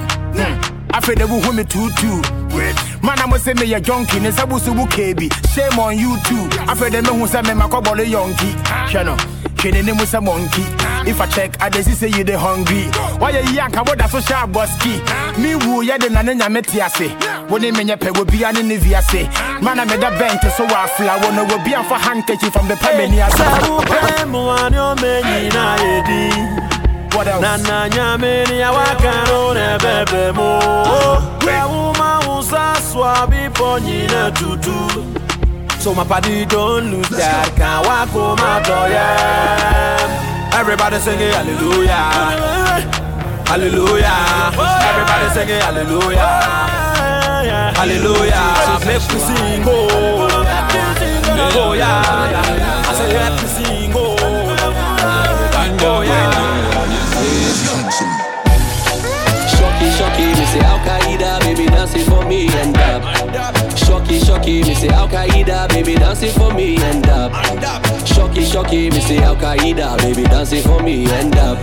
[0.92, 2.22] afei de wohu me tuutuu
[3.02, 5.28] Man, I must say me a junkie, ne sabu subu kebi.
[5.54, 6.46] Shame on you too.
[6.70, 8.52] Afraid them who say me makobole yonki.
[9.62, 9.72] Shano.
[9.72, 10.62] Kene ne musa monkey.
[11.08, 12.84] If I check, I just say you the hungry.
[13.18, 15.00] Why you yank about that social boski?
[15.38, 17.10] Me woo ya de nane nyameti ase.
[17.50, 19.28] Wone me nyepe wo bia ne ne viase.
[19.62, 21.18] Man I made a bench so I fly.
[21.22, 23.42] Wone wo bia for handkerchief from the pemeni ase.
[27.14, 27.42] What else?
[27.42, 30.58] Nana nyamini ya wakano ne bebe mo
[31.44, 35.04] Kwa uma usa swabi ponyine tutu
[35.82, 40.54] So my party don't lose that Can walk home after yeah.
[40.54, 42.06] Everybody singing hallelujah.
[43.50, 44.54] Hallelujah.
[44.62, 46.22] Everybody singing hallelujah.
[47.74, 48.78] Hallelujah.
[48.86, 50.30] Make me sing oh.
[51.58, 52.86] Oh yeah.
[52.86, 54.14] I say let me sing oh.
[55.82, 56.30] Oh yeah.
[59.50, 63.02] Shocky, shocky, me say Al Qaeda, baby dancing for me and up.
[63.76, 67.32] Shocky, shocky, me say Al Qaeda, baby dancing for me and up.
[68.06, 71.58] Shocky, shocky, me say Al Qaeda, baby dancing for me and up.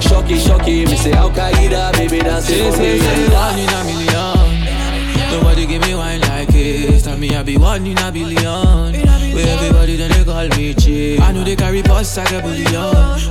[0.00, 3.52] Shocky, shocky, me say Al Qaeda, baby dancing for me and up.
[3.52, 5.32] One in a million.
[5.32, 7.02] Nobody give me wine like this.
[7.02, 9.07] Tell me I be one in a billion.
[9.38, 11.20] Where everybody then they call me cheap.
[11.20, 12.74] I know they carry boss like a billion.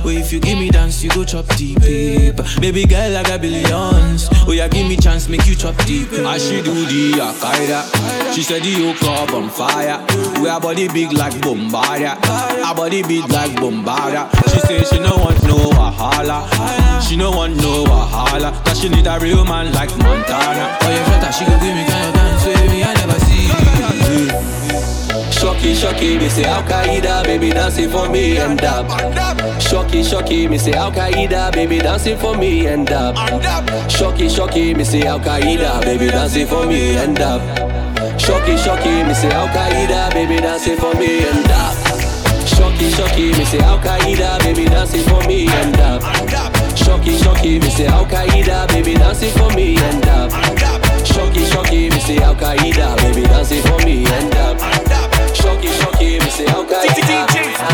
[0.02, 1.80] Where if you give me dance, you go chop deep.
[1.80, 2.40] Babe.
[2.62, 4.26] Baby girl, I got billions.
[4.48, 6.08] Oh yeah, give me chance, make you chop deep.
[6.24, 8.32] I she do the Akaida.
[8.34, 10.00] She said the yoke up on fire.
[10.40, 12.16] We our body big like Bombardia.
[12.64, 14.32] Our body big like Bombardia.
[14.50, 16.48] She say she no want no wahala.
[17.06, 18.64] She no want no wahala.
[18.64, 20.78] Cause she need a real man like Montana.
[20.80, 22.77] Oh yeah, she go give me kind of dance with
[25.48, 28.86] Shocky, shocky, me say Al Qaeda, baby dancing for me and up.
[29.58, 33.16] Shocky, shocky, me say Al Qaeda, baby dancing for me and up.
[33.90, 37.40] Shocky, shocky, me say Al Qaeda, baby dancing for me and up.
[38.20, 41.72] Shocky, shocky, me say Al Qaeda, baby dancing for me and up.
[42.46, 46.02] Shocky, shocky, me say Al Qaeda, baby dancing for me and up.
[46.76, 50.30] Shocky, shocky, me say Al Qaeda, baby dancing for me and up.
[51.06, 55.07] Shocky, shocky, me say Al Qaeda, baby dancing for me and up.
[55.38, 57.14] Shocky, shocky, me say Al Qaeda.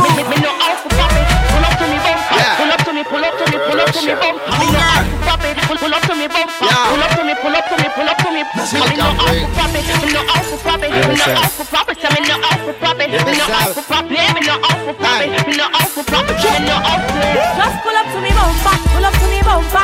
[0.04, 1.08] Me, me no out for pop.
[1.08, 2.44] Pull up to me bumper.
[2.60, 4.52] Pull up to me, pull up to me, pull up to me bumper.
[4.60, 5.40] Me no out for pop.
[5.64, 6.68] Pull, pull up to me bumper.
[6.92, 8.42] Pull up to me, pull up to me, pull up to me.
[8.44, 9.70] Me no out for pop.
[9.72, 10.80] Me no out for pop.
[10.80, 11.88] Me no out for pop.
[11.88, 12.98] Me no out for pop.
[12.98, 14.04] Me no out for pop.
[14.04, 15.14] Me no out for pop.
[15.14, 16.24] Me no out for pop.
[16.24, 16.36] Me
[16.68, 17.24] no out for
[17.56, 18.76] Just pull up to me bumper.
[18.92, 19.83] Pull up to me bumper.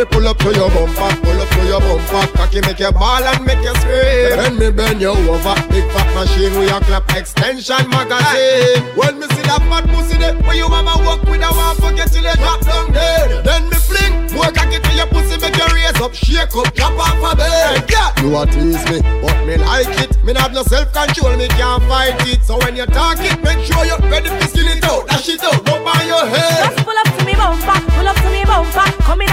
[0.00, 3.22] Me pull up to your bumper, pull up to your bumper, cocky make you ball
[3.22, 4.32] and make you scream.
[4.32, 8.80] Then me bend you over, big fat machine with your clap extension magazine.
[8.96, 12.08] When me see that fat pussy there, where you mama walk with a one forget
[12.08, 13.44] till you drop down dead.
[13.44, 16.96] Then me fling more cocky to your pussy, make you raise up, shake up, drop
[16.96, 17.84] off a bed.
[17.92, 20.16] Yeah, you a tease me, but me like it.
[20.24, 22.40] Me not have no self control, me can't fight it.
[22.44, 25.44] So when you talk it, make sure you're ready to skin it out, dash it
[25.44, 26.72] out, up on your head.
[26.72, 27.78] Just pull up to me bumper.
[27.92, 28.88] Pull up to me bumper.
[29.04, 29.29] Come in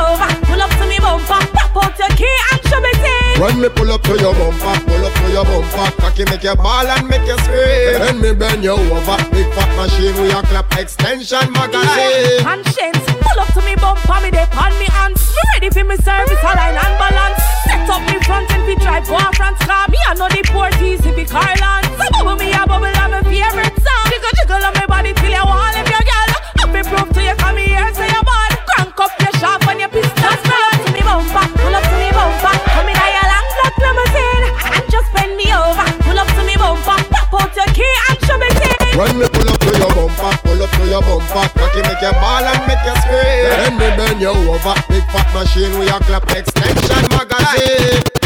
[0.00, 0.30] over.
[0.48, 1.40] Pull up to me bumper.
[1.52, 3.40] Pop out your key and show me in.
[3.40, 6.54] When me pull up to your bumper, pull up to your bumper, cocky make you
[6.56, 7.96] ball and make you scream.
[8.00, 12.44] Then me bend you over, big fat machine with your clap extension magazine.
[12.44, 15.20] Conscience, pull up to me bumper, me dey on me hands.
[15.32, 17.40] Me ready for me service, align and balance.
[17.64, 19.88] Set up me front and fi drive go a France car.
[19.88, 21.86] Me I know the port easy fi Carland.
[21.96, 24.04] So bubble me a bubble on my favorite song.
[24.12, 25.79] Jiggle jiggle on my body till you want if
[39.00, 42.12] When me pull up to your bumper, pull up to your bumper, cocky make you
[42.20, 43.48] ball and make you scream.
[43.48, 48.19] Then me bend you over, big fat machine with your clap extension magazine.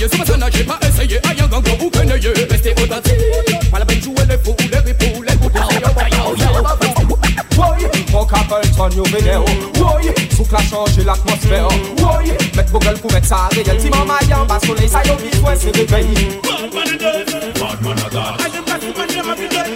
[0.00, 2.72] Passer pour s'abailler, c'est pas ça nager, pas essayer, aïe un gang vous connaissez, restez
[2.72, 5.52] authentique, pas la peine jouer les fous, les ripoux, les coups,
[8.12, 9.44] Mon Capleton, yo vénéo
[9.78, 14.14] Woy, souk la change l'atmosphère Woy, met vos gueules pour mettre ça réel Si maman
[14.28, 16.06] y en bas soleil, ça y est, ouais, c'est réveil
[16.42, 17.58] Bad man a dead.
[17.58, 18.36] Bad man a that.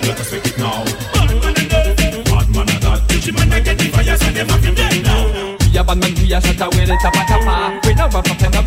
[0.02, 0.84] Let us make it now.
[1.14, 2.24] Bad man a dead.
[2.24, 3.08] Bad man a that.
[3.08, 5.54] Teach him I get the fire, so them have him dead now.
[5.74, 8.63] We a bad man, we a shut away the tapa tapa We no rock up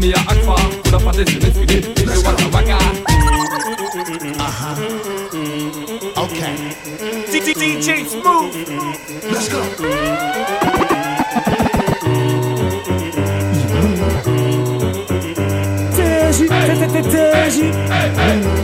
[0.00, 2.78] me a akfa Put up a this, this, this, if you want a waka
[4.40, 4.74] Uh-huh.
[6.24, 6.54] Okay.
[7.60, 8.54] DJ Smooth.
[9.30, 9.60] Let's go.
[15.96, 16.48] TJ,
[16.92, 17.30] TJ.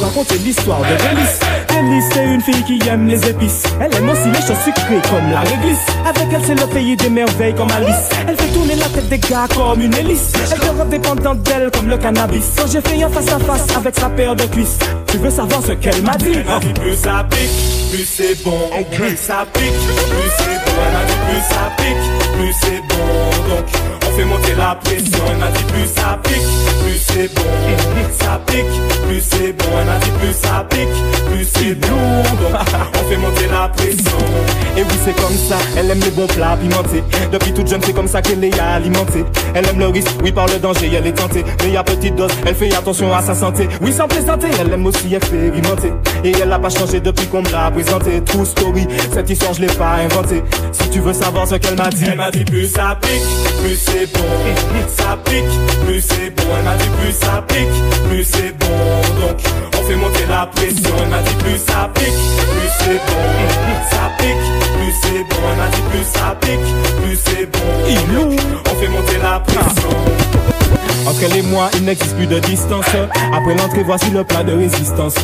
[0.00, 1.40] pour raconter l'histoire de Délice.
[1.68, 3.64] Délice, c'est une fille qui aime les épices.
[3.80, 5.84] Elle aime aussi les choses sucrées comme la réglisse.
[6.06, 8.08] Avec elle, c'est le pays des merveilles comme Alice.
[8.26, 10.32] Elle fait tourner la tête des gars comme une hélice.
[10.52, 12.44] Elle te rend dépendante d'elle comme le cannabis.
[12.56, 15.62] Quand j'ai fait un face à face avec sa paire de cuisses, tu veux savoir
[15.62, 16.32] ce qu'elle m'a dit?
[16.34, 18.58] Elle m'a dit plus ça pique, plus c'est bon.
[18.92, 20.72] Plus ça pique, plus c'est bon.
[20.86, 23.54] Elle m'a dit plus ça pique, plus c'est bon.
[23.54, 25.24] Donc, on fait monter la pression.
[25.30, 26.50] Elle m'a dit plus ça pique,
[26.82, 27.42] plus c'est bon.
[28.12, 28.66] Ça pique,
[29.06, 29.64] plus c'est bon.
[29.80, 30.88] Elle m'a dit plus ça pique,
[31.30, 32.22] plus c'est bon.
[32.40, 32.60] Donc,
[32.94, 34.59] on fait monter la pression.
[34.80, 35.58] Et oui, c'est comme ça.
[35.76, 37.04] Elle aime les bons plats pimentés.
[37.30, 39.26] Depuis toute jeune, c'est comme ça qu'elle est alimentée.
[39.54, 41.44] Elle aime le risque, oui, par le danger, elle est tentée.
[41.62, 43.68] Mais à petite dose, elle fait attention à sa santé.
[43.82, 45.92] Oui, sans plaisanter, elle aime aussi expérimenter.
[46.24, 48.22] Et elle n'a pas changé depuis qu'on me l'a présenté.
[48.24, 50.42] True story, cette histoire, je l'ai pas inventée.
[50.72, 53.76] Si tu veux savoir ce qu'elle m'a dit, elle m'a dit plus ça pique, plus
[53.76, 54.24] c'est bon.
[54.96, 56.44] Ça pique, plus c'est bon.
[56.58, 58.66] Elle m'a dit plus ça pique, plus c'est bon.
[59.20, 59.36] Donc,
[59.80, 60.94] on fait monter la pression.
[61.02, 63.22] Elle m'a dit plus ça pique, plus c'est bon.
[63.90, 64.36] Ça pique,
[64.76, 65.42] plus c'est bon.
[65.50, 67.58] Elle m'a dit plus ça pique, plus c'est bon.
[68.70, 70.49] On fait monter la pression.
[71.06, 72.84] Entre elle et moi, il n'existe plus de distance.
[73.32, 75.16] Après l'entrée, voici le plat de résistance.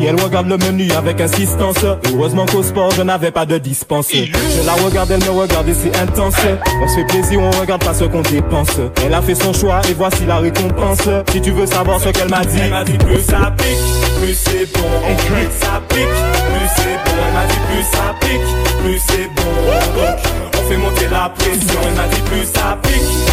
[0.00, 1.76] Et elle regarde le menu avec insistance.
[2.12, 4.08] Heureusement qu'au sport, je n'avais pas de dispense.
[4.12, 6.34] Je la regarde, elle me regarde et c'est intense.
[6.82, 8.76] On se fait plaisir, on regarde pas ce qu'on dépense.
[9.04, 11.08] Elle a fait son choix et voici la récompense.
[11.32, 14.34] Si tu veux savoir ce qu'elle m'a dit, elle m'a dit plus ça pique, plus
[14.34, 14.88] c'est bon.
[15.26, 17.16] Plus ça pique, plus c'est bon.
[17.26, 18.50] Elle m'a dit plus ça pique,
[18.82, 19.50] plus c'est bon.
[19.96, 20.18] Donc,
[20.58, 21.80] on fait monter la pression.
[21.86, 23.29] Elle m'a dit plus ça pique,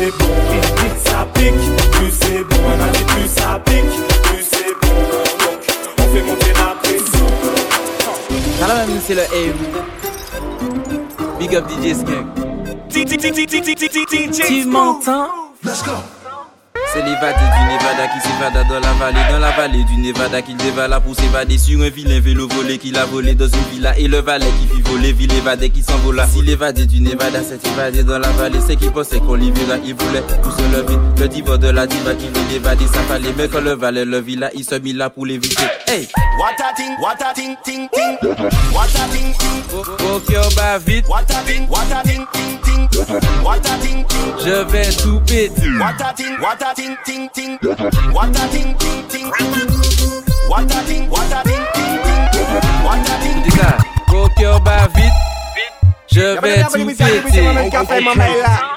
[0.00, 0.34] c'est bon.
[1.04, 1.52] Ça pique,
[1.92, 2.56] plus c'est bon.
[2.72, 3.84] Elle m'a dit plus ça pique,
[4.24, 4.94] plus c'est bon.
[5.40, 5.60] Donc,
[5.98, 7.26] on fait monter la pression.
[8.58, 9.56] Salam même c'est le aim.
[11.38, 12.26] Big up DJ Skunk.
[14.46, 15.28] Tu m'entends?
[15.62, 16.19] Let's go.
[16.92, 20.56] C'est l'évadé du Nevada qui s'évada dans la vallée, dans la vallée du Nevada qu'il
[20.56, 24.08] dévala pour s'évader sur un vilain vélo volé qu'il a volé dans une villa et
[24.08, 26.26] le valet qui fit voler, ville évadé qui s'envola.
[26.26, 29.76] Si l'évadé du Nevada s'est évadé dans la vallée, c'est qu'il pensait qu'on l'y verra,
[29.84, 30.98] il voulait tout se lever.
[31.18, 34.20] Le diva de la diva qui veut l'évader, ça fallait, mais quand le valet le
[34.20, 35.62] villa, il se mit là pour l'éviter.
[35.86, 36.08] Hey!
[36.40, 38.16] What a thing, what a thing, ting, ting.
[38.72, 39.34] What a ting.
[39.68, 41.06] Faut qu'on bat vite.
[41.06, 42.88] What a thing, what a thing, ting, ting.
[43.44, 44.32] What a thing, ting.
[44.42, 45.68] Je vais tout péter.
[45.78, 47.58] What a thing, what a thing, ting, ting.
[48.12, 49.26] What a thing, ting, ting.
[50.48, 52.20] What a thing, what a thing, ting, ting.
[52.84, 53.42] What a thing.
[53.44, 53.78] Dis ça,
[54.08, 55.12] faut qu'on bat vite.
[56.12, 57.42] Je vais tout péter.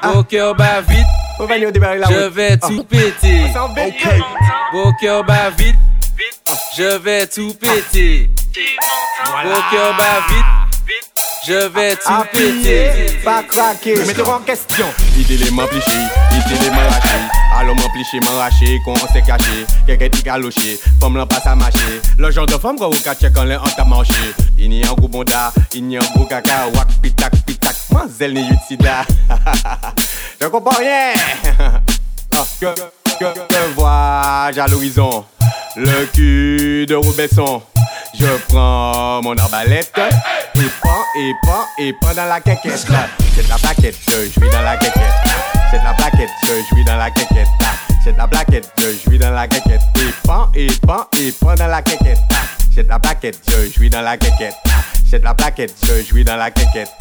[0.01, 1.07] Faut qu'on bat vite.
[2.09, 3.51] Je vais tout péter.
[4.73, 5.75] Qu'on bat vite.
[6.77, 8.29] Je vais tout péter.
[10.29, 10.62] Vite.
[11.45, 13.19] Je vais tout péter.
[13.23, 14.85] Pas craquer, mettez en question.
[15.17, 15.91] Il dit les m'ampliché,
[16.31, 17.09] il dit les m'arraché.
[17.57, 19.65] Alors m'ampliché, m'arraché, qu'on s'est caché.
[19.85, 22.01] Quelqu'un dit galoché, femme l'en passe à marcher.
[22.17, 24.13] Le genre de femme qu'on vous cache quand hantes à manger.
[24.57, 27.33] Il n'y a un gros bon tas, il n'y a un gros caca, wak pitak
[27.45, 27.75] pitak.
[27.91, 29.03] Moi, zèle n'y sida.
[30.41, 31.13] Je comprends rien.
[32.35, 32.65] Ah, que,
[33.19, 35.23] que, que vois-je à l'horizon?
[35.75, 37.61] Le cul de Robesson.
[38.19, 39.91] Je prends mon arbalète
[40.63, 42.87] et prends, et prends, et dans la quéquette.
[43.35, 45.13] C'est de la plaquette, je suis dans la quéquette.
[45.71, 47.47] C'est de la plaquette, je suis dans la quéquette.
[48.03, 49.81] Jette la plaquette, je jouis dans la quéquette.
[49.95, 52.19] Et pan, et pan, et dans la quéquette.
[52.75, 54.55] Jette la plaquette, je jouis dans la quéquette.
[55.09, 56.91] Jette la plaquette, je jouis dans la quéquette.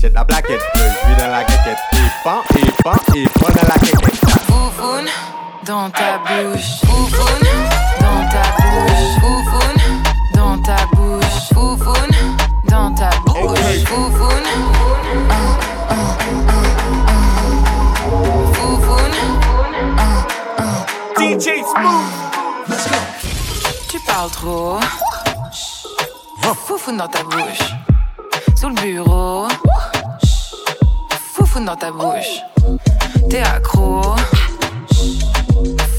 [0.00, 1.78] Jette la plaquette, je jouis dans la quéquette.
[1.92, 4.20] Et pan, et pan, et pan dans la quéquette.
[4.46, 5.08] Foufoune
[5.66, 6.80] dans ta bouche.
[6.84, 7.48] Foufoune
[8.00, 9.20] dans ta bouche.
[9.20, 10.02] Foufoune
[10.34, 11.48] dans ta bouche.
[11.54, 12.39] Foufoune
[12.70, 13.84] dans ta bouche.
[13.84, 14.50] Foufoune.
[15.28, 15.34] Ah.
[18.52, 19.18] Foufoune.
[19.98, 20.24] Ah.
[21.18, 22.68] DJ Smooth.
[22.68, 22.96] Let's go.
[23.88, 24.78] Tu parles trop.
[26.66, 27.74] Foufoune dans ta bouche.
[28.54, 29.48] Sous le bureau.
[31.34, 32.40] Foufoune dans ta bouche.
[33.28, 34.14] T'es accro.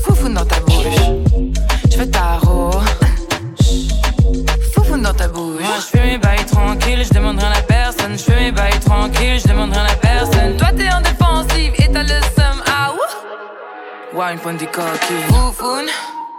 [0.05, 1.01] Foufoune dans ta bouche.
[1.89, 2.71] Je veux tarot.
[5.01, 5.59] Dans ta bouche.
[5.59, 8.15] Moi, je fais mes bails tranquilles, je demande rien à personne.
[8.15, 10.55] Je fais mes bails tranquilles, je demande rien à personne.
[10.57, 12.61] Toi, t'es en défensive et t'as le seum.
[12.67, 14.15] Ah, ouh.
[14.15, 15.23] Wine point du coquille.
[15.29, 15.89] Foufoune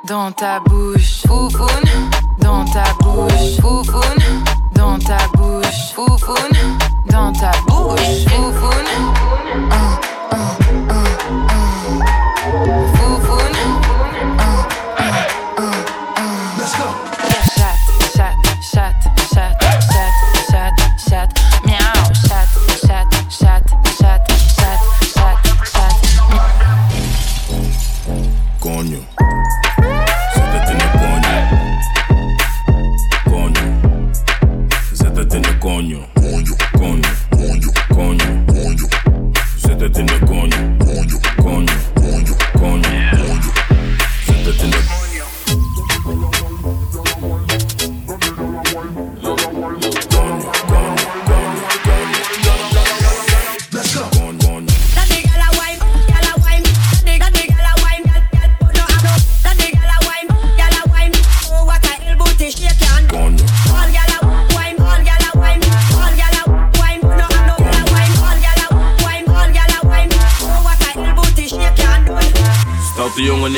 [0.04, 1.22] dans ta bouche.
[1.26, 1.90] Foufoune
[2.38, 3.56] dans ta bouche.
[3.60, 4.22] Foufoune
[4.76, 5.92] dans ta bouche.
[5.94, 6.56] Foufoune
[7.06, 8.24] dans ta bouche.
[8.28, 8.86] Foufoune.
[9.72, 9.98] Ah,
[10.30, 10.56] ah,
[10.88, 11.04] ah,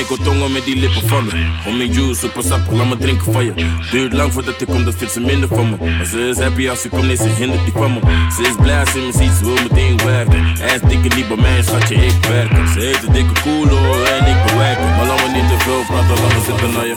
[0.04, 1.30] Ik wil tongen met die lippen van me.
[1.66, 3.52] Om juice, super sap, laat me drinken van je.
[3.90, 5.76] Duurt lang voordat ik kom, dan vindt ze minder van me.
[5.96, 8.00] Maar ze is happy als ze komt, nee, ze hindert die van me.
[8.36, 10.44] Ze is blij als ze me ziet, ze wil meteen werken.
[10.44, 12.68] Hij is dikke niet bij mij, schatje, ik werk.
[12.72, 14.78] Ze heet de dikke koelo en ik bewerk.
[14.78, 16.96] Maar laat me niet te veel praten, laat me zitten naar je.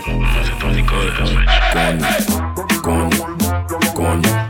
[0.60, 2.06] Konjo, konjo,
[2.82, 3.26] konjo,
[3.94, 4.47] konjo,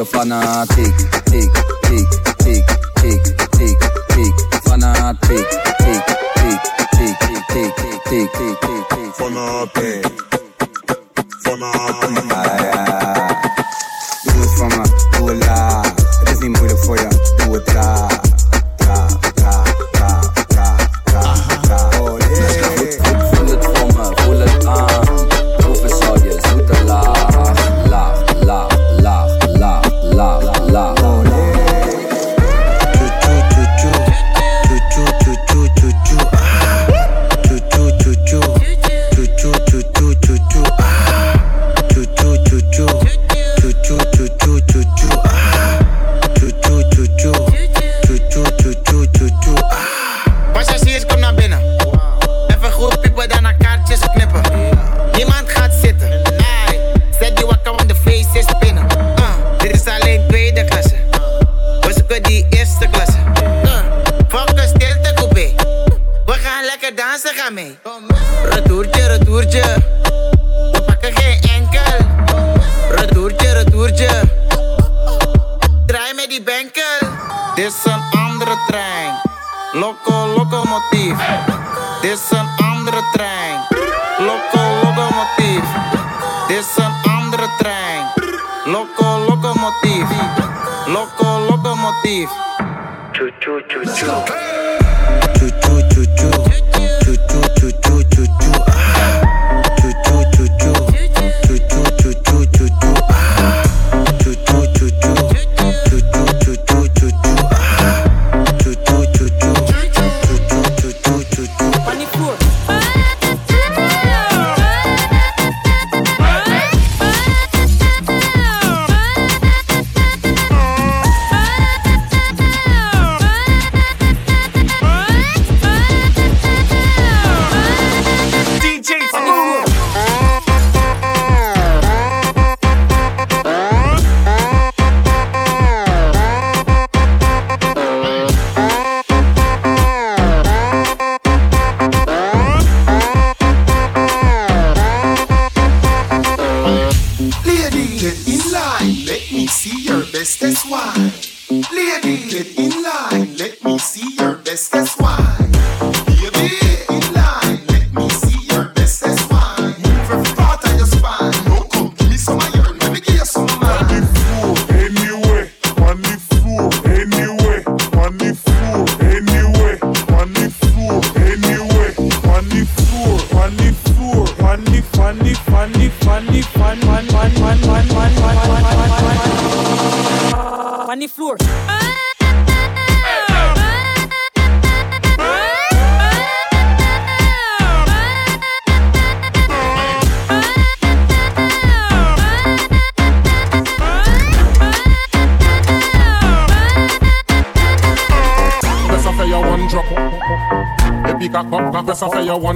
[0.00, 1.03] a fanatic.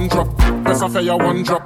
[0.09, 0.63] One drop.
[0.63, 1.65] Press a fire one drop.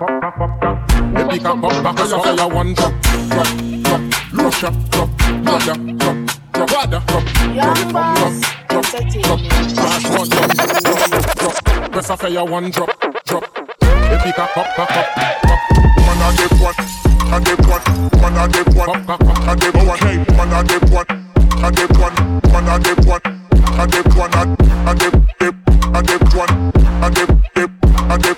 [1.13, 1.95] Baby come pop, back.
[1.95, 2.93] Press a fire one drop.
[3.29, 3.47] Drop,
[3.83, 4.01] drop.
[4.33, 5.09] Look drop, drop.
[5.43, 6.17] Brother, drop,
[6.51, 6.67] drop.
[6.67, 7.23] Brother, drop.
[7.47, 8.03] drop, drop,
[8.69, 9.39] Drop,
[10.03, 10.29] drop.
[10.29, 11.37] drop, drop, drop.
[11.37, 11.91] Drop.
[11.91, 12.89] Press a fire one drop.
[13.25, 13.43] Drop.
[13.79, 15.59] Baby cock up, cock up, cock.
[16.03, 16.75] Man a dip one,
[17.31, 17.83] a dip one,
[18.21, 19.99] man a dip one, a dip one,
[20.35, 21.07] man a dip one,
[21.63, 22.15] a dip one,
[22.51, 23.21] man a dip one,
[23.79, 25.62] a dip one, a dip dip.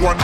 [0.00, 0.16] one,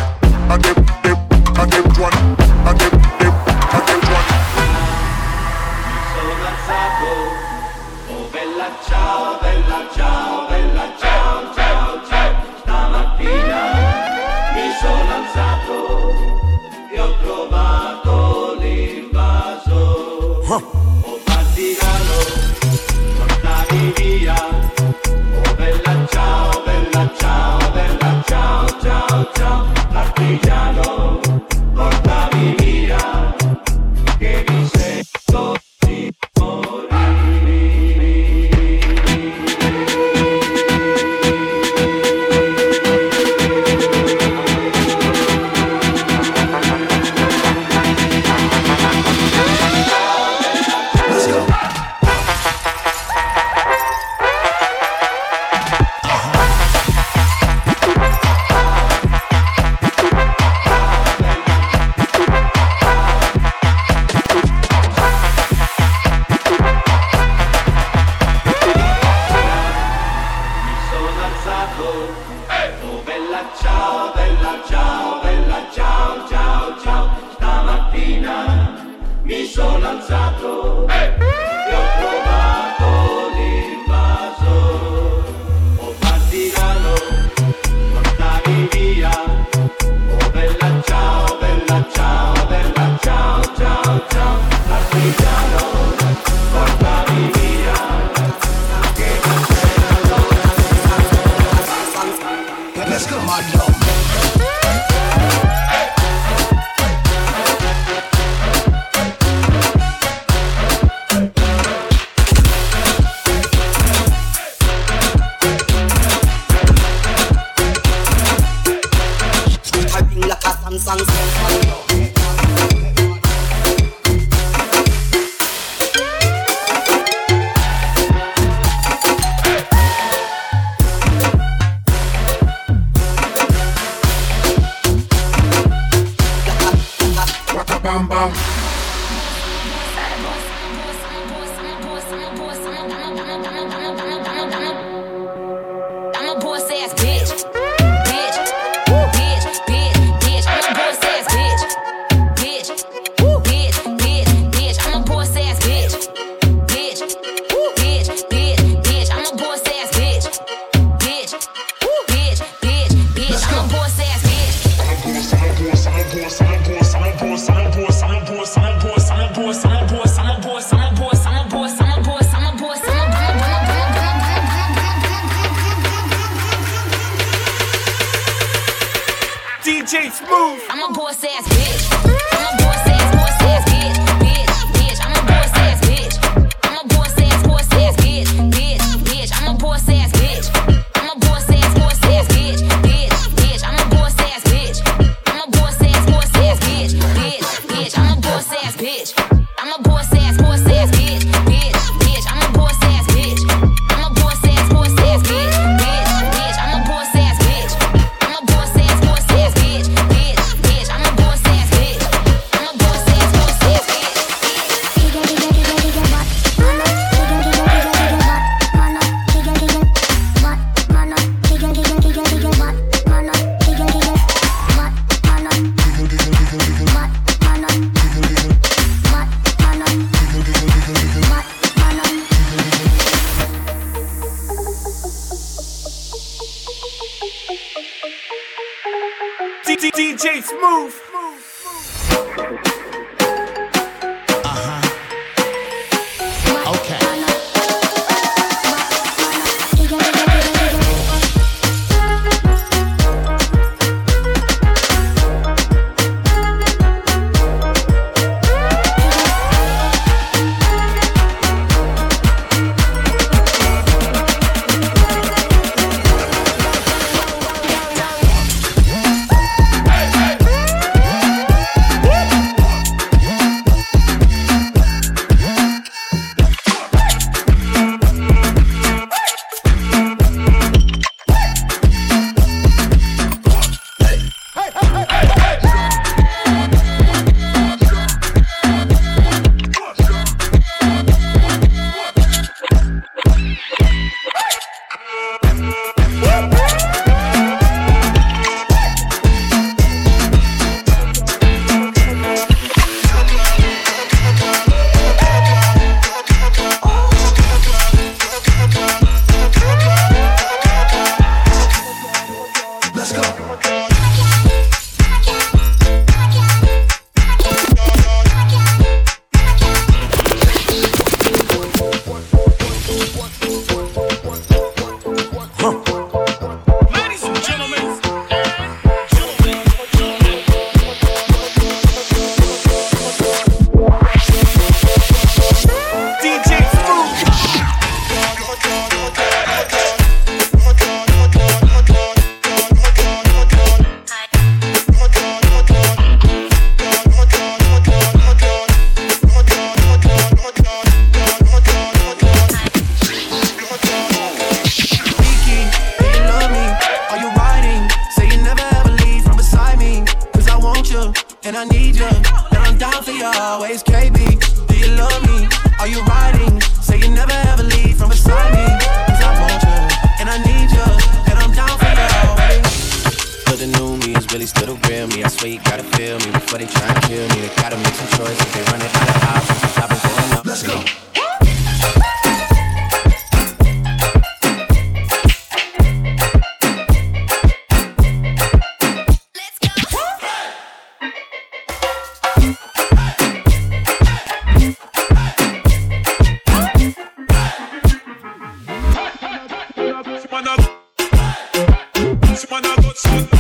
[402.35, 403.34] DJ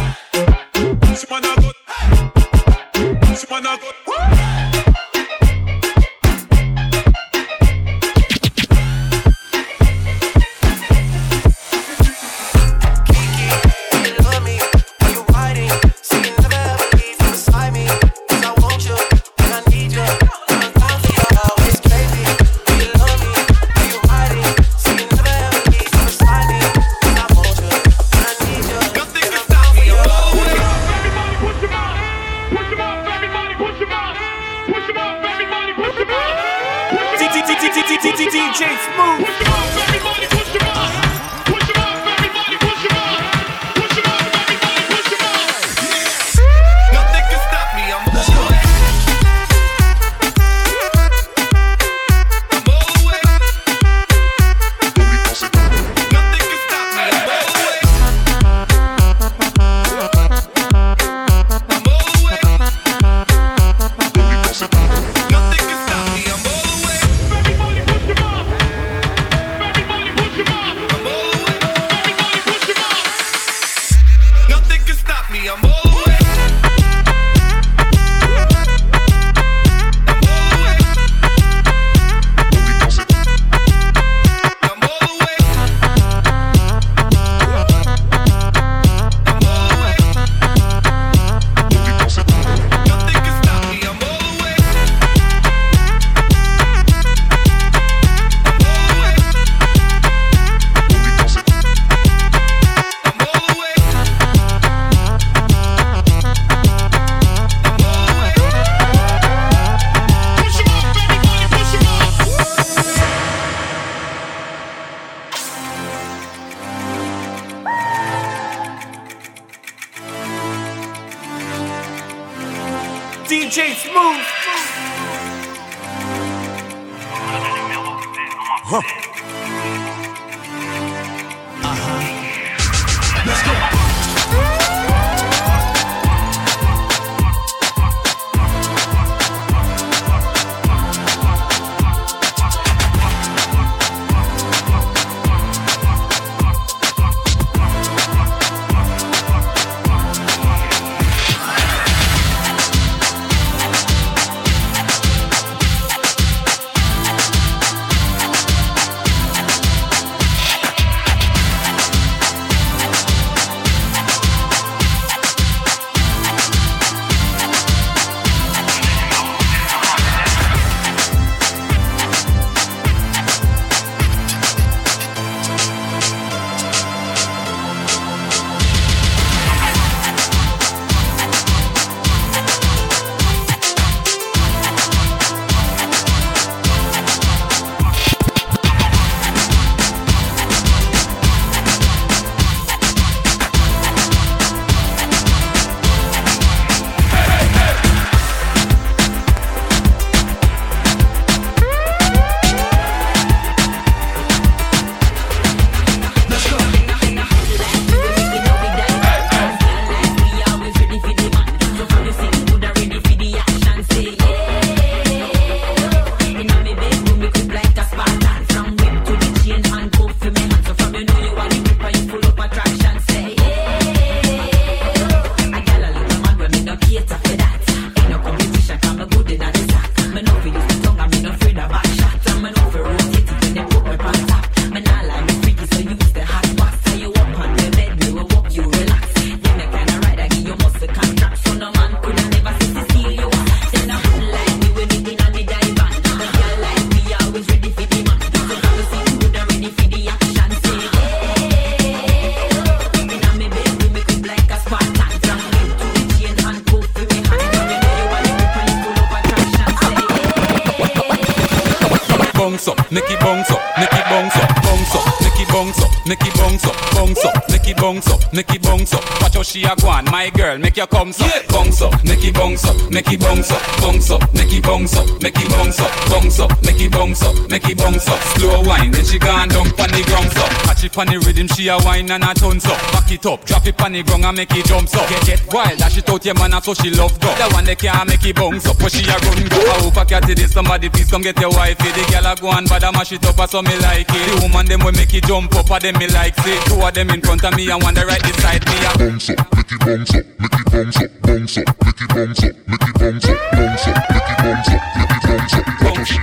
[280.94, 282.78] it pon the rhythm, she a wine and a tons up.
[282.92, 285.08] Back it up, drop it pon the ground and make it jump up.
[285.08, 287.28] Get get wild, dash it out your man, and so she love go.
[287.34, 289.58] The one that can't make it bounce up, but she a run go.
[289.58, 291.90] I hope I catch it, somebody please come get your wifey.
[291.90, 294.24] The girl a go on, but I mash it up, so me like it.
[294.30, 296.60] The woman them will make it jump up, and them me like it.
[296.70, 298.76] Two of them in front of me and one the right beside me.
[298.86, 302.08] A bounce up, make it bounce up, make it bounce up, bounce up, make it
[302.14, 305.54] bounce up, make it bounce up, bounce up, make it bounce up, make it bounce
[305.58, 305.66] up.
[306.04, 306.20] She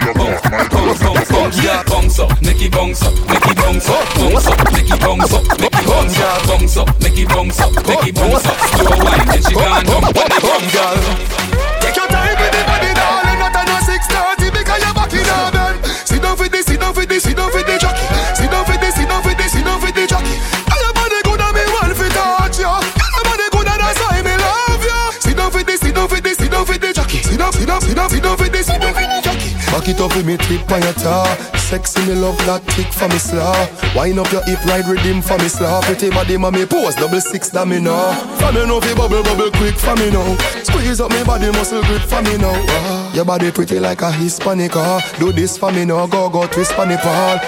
[31.12, 33.52] Sexy me love that kick for me slaw
[33.96, 37.50] Wind up your hip ride rhythm for me slaw Pretty body me pose double six
[37.50, 40.24] that me know For me know fi bubble bubble quick for me now.
[40.64, 42.56] Squeeze up me body muscle grip for me now.
[42.56, 45.04] Ah, Your body pretty like a Hispanic ah.
[45.20, 47.40] Do this for me now go go twist for me Paul.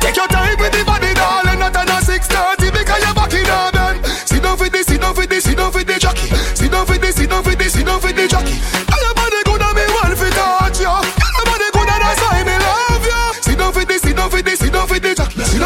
[0.00, 3.68] Take your time with the body darling Not a 630 because you're back in a
[3.68, 6.28] bend Sit down for this, down for this, sit down for the jockey.
[6.56, 8.71] Sit down for this, down for this, sit down for the jockey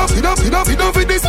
[0.07, 1.23] jockey Sit down, sit down, sit down for this,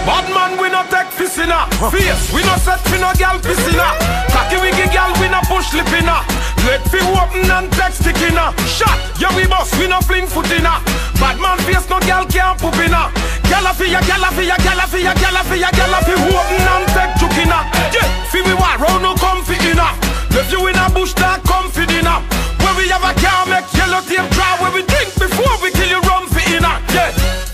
[0.00, 1.68] Bad man, we no take fissina.
[1.92, 3.92] Face, we no set fi no gal pissina.
[4.32, 6.24] Cocky wiggy gal, we no push lipina.
[6.64, 8.56] Let fi open and take stickina.
[8.64, 10.80] Shot, yeah we boss, we no fling footina.
[11.20, 13.12] Bad man face, no gal can't poop inna.
[13.48, 16.64] Gala fi ya, gala fi ya, gala fi ya, gala fi ya, gala fi open
[16.64, 17.60] and take chukina.
[17.92, 19.92] Yeah, fi we war round no come fi inna.
[20.32, 22.24] Left you in a bush that come fi dinner.
[22.64, 24.56] Where we have a car make yellow tape dry.
[24.64, 25.59] Where we drink before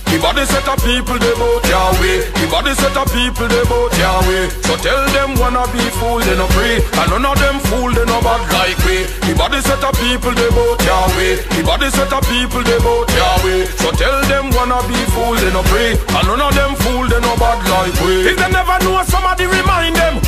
[0.06, 1.66] The body set of people they bout
[2.00, 2.24] way.
[2.38, 3.92] The body set of people they bout
[4.26, 4.48] way.
[4.62, 8.04] So tell them wanna be fool they no pray, and none of them fool they
[8.06, 9.04] no bad like we.
[9.26, 10.80] The body set of people they bout
[11.18, 11.42] way.
[11.52, 13.10] The body set of people they bout
[13.44, 13.66] way.
[13.82, 17.20] So tell them wanna be fool they no pray, and none of them fool they
[17.20, 18.30] no bad like we.
[18.30, 20.22] If they never know somebody remind them.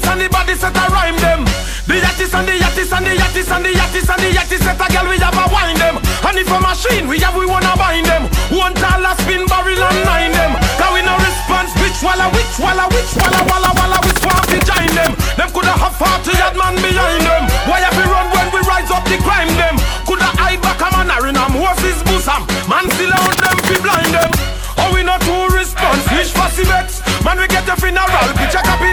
[0.00, 1.44] Biggest and the body set a rhyme them.
[1.84, 4.80] The yattis and the yattis and the yattis and the yattis and the yattis set
[4.80, 6.00] a girl we have a wine them.
[6.24, 8.24] And if a machine we have we wanna bind them.
[8.48, 10.56] One dollar spin barrel and nine them.
[10.80, 14.88] Cause we no response which walla which walla which walla walla walla we swap join
[14.96, 15.12] them.
[15.36, 17.44] Them coulda have forty yard man behind them.
[17.68, 19.76] Why have we run when we rise up the crime them?
[20.08, 22.48] Coulda hide back a man in a Moses bosom.
[22.72, 24.32] Man still out them fi blind them.
[24.80, 27.04] Oh we not two response which fussy vex.
[27.20, 28.88] Man we get a funeral picture copy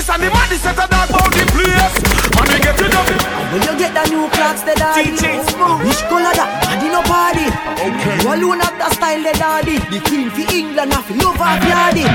[0.00, 1.96] this and the money set a dog bout the place.
[2.32, 3.04] Man, we get it up.
[3.52, 5.12] When you get the new clocks, the daddy.
[5.12, 5.84] DJ Smooth.
[5.84, 6.48] Which color that?
[6.64, 7.44] Daddy no party.
[7.76, 8.16] Okay.
[8.24, 9.76] You alone have the style, the daddy.
[9.92, 12.08] The queen for England, have love of daddy.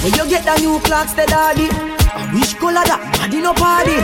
[0.00, 1.68] When you get the new clocks, the daddy.
[2.32, 3.04] Which color that?
[3.20, 4.00] Daddy no party.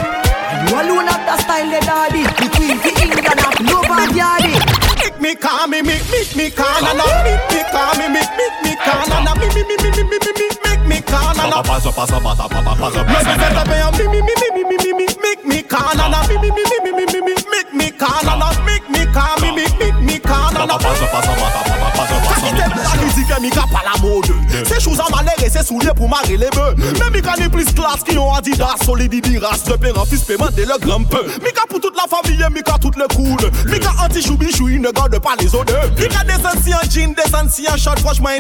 [0.69, 2.29] You alone have the style, the daddy.
[2.29, 4.55] The queen for England, have love of daddy
[5.03, 8.33] make me call me, make me, me call, and I make me call me, make
[8.39, 10.62] me, me call, me, I me, me, me, me, me, me, me
[10.93, 13.57] me call and a Pass up, pass up, pass up, pass up, Make me set
[13.57, 16.21] up and me, me, me, me, me, me, me, me Make me call and a
[16.29, 19.03] me, me, me, me, me, me, me, me Make me call and a make me
[19.13, 22.13] call me, me, make me call and a Pass up, pass up, pass up, pass
[22.13, 24.67] up, pass up di ke mi ka pala mode mm.
[24.67, 27.13] Se chouzan malere, se soulie pou mare le be Men mm.
[27.15, 30.59] mi ka ni plis klas ki yon adidas Solidi ras, de peran fis pe mande
[30.59, 34.69] le grand peu Mika pour toute la famille, mi ka tout le koule Mika anti-choubichou,
[34.69, 35.91] yi ne garde pas les odeurs.
[35.93, 36.01] Mm.
[36.01, 38.39] Mi des anciens jeans des jean, desen si an shot Franchman,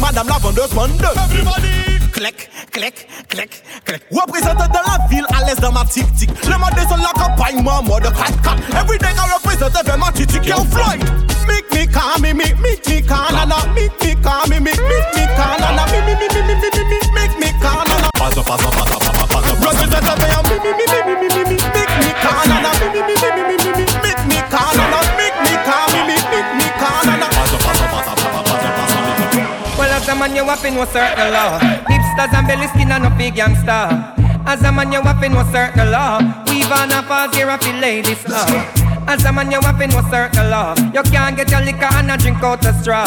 [0.00, 5.70] madame la vendeuse mande Clec, clec, clec, clec Représentant de la ville, à l'aise dans
[5.70, 10.46] ma tic-tic Le mode descend la campagne, moi, mode 4-4 Everyday, I represent vraiment tic-tic,
[10.46, 11.04] yo Floyd
[11.46, 14.96] Make me call me, make me, me call and make me call me, make me,
[15.12, 18.08] me call and me, me, me, me, me, me, me, me, make me call and
[18.16, 20.16] Pasa, pasa, pasa, pasa, pasa, Represent of
[20.48, 23.44] me, me, me, me, me, me, me, me, make me me, me, me, me, me,
[23.44, 24.88] me, me, me, make me call and
[25.20, 29.92] make me call me, make me call and Pasa, pasa, pasa, pasa, pasa, pasa, Well,
[29.92, 32.05] as a man, you have to know certain law.
[32.16, 34.14] Hipsters and belly skin and no big gangster.
[34.46, 36.18] As a man, you have know certain law.
[36.48, 37.02] Weave on a
[37.34, 38.24] here of the ladies.
[38.26, 39.04] Uh.
[39.06, 40.74] As a man, you have know certain law.
[40.94, 43.04] You can't get your liquor and a drink out the straw.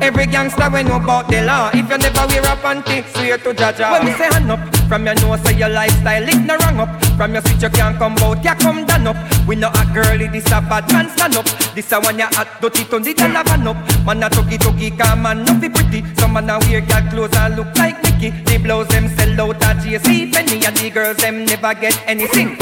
[0.00, 1.70] Every gangster we know about the law.
[1.72, 3.92] If you never wear a panty, swear to Jaja.
[3.92, 7.04] When we say hand up, from your nose, say your lifestyle, it no wrong up.
[7.16, 9.16] From your seat you can't come out, you come down up.
[9.46, 11.46] We know a girlie, this a bad man stand up.
[11.74, 13.76] This a one ya hot, dirty, turn the girl a van up.
[14.04, 16.04] Man a tuggy tuggy, come man, no be pretty.
[16.16, 18.30] Some man a wear girl clothes and look like Mickey.
[18.30, 22.56] The blows them sell out at JC Penney, and the girls them never get anything.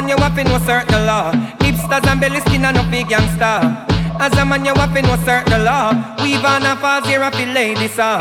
[0.00, 1.32] man, you have to know certain law.
[1.60, 3.60] Hipsters and belly skin and no big gangster.
[4.18, 5.92] As a man, you have to know certain law.
[6.22, 8.18] Weave on a falls here, a feel ladies saw.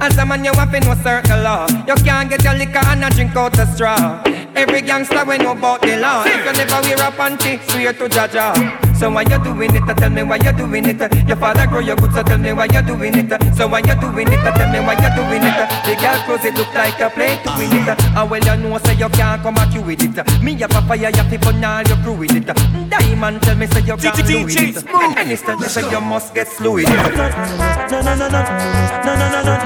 [0.00, 1.66] As a man, you have to know certain law.
[1.86, 4.22] You can't get your liquor and a drink out the straw.
[4.54, 6.24] Every gangster we know about the law.
[6.26, 8.89] If you never wear a panty, swear to Jaja.
[9.00, 9.96] So why you doing it?
[9.96, 11.00] Tell me why you doing it.
[11.26, 13.32] Your father grow your good, so tell me why you doing it.
[13.56, 14.42] So why you doing it?
[14.44, 15.56] Tell me why you doing it.
[15.88, 17.88] The girl clothes it look like a plate to win it.
[17.88, 20.42] And well you know say you can't come back you with it.
[20.42, 22.44] Me have a fire, you have to burn all your crew with it.
[22.90, 24.84] Diamond tell me say you can't do it.
[24.84, 26.92] And any style say you must get slow with it.
[26.92, 28.52] No, no, no, no, no,
[29.00, 29.64] no, no, no, no, no,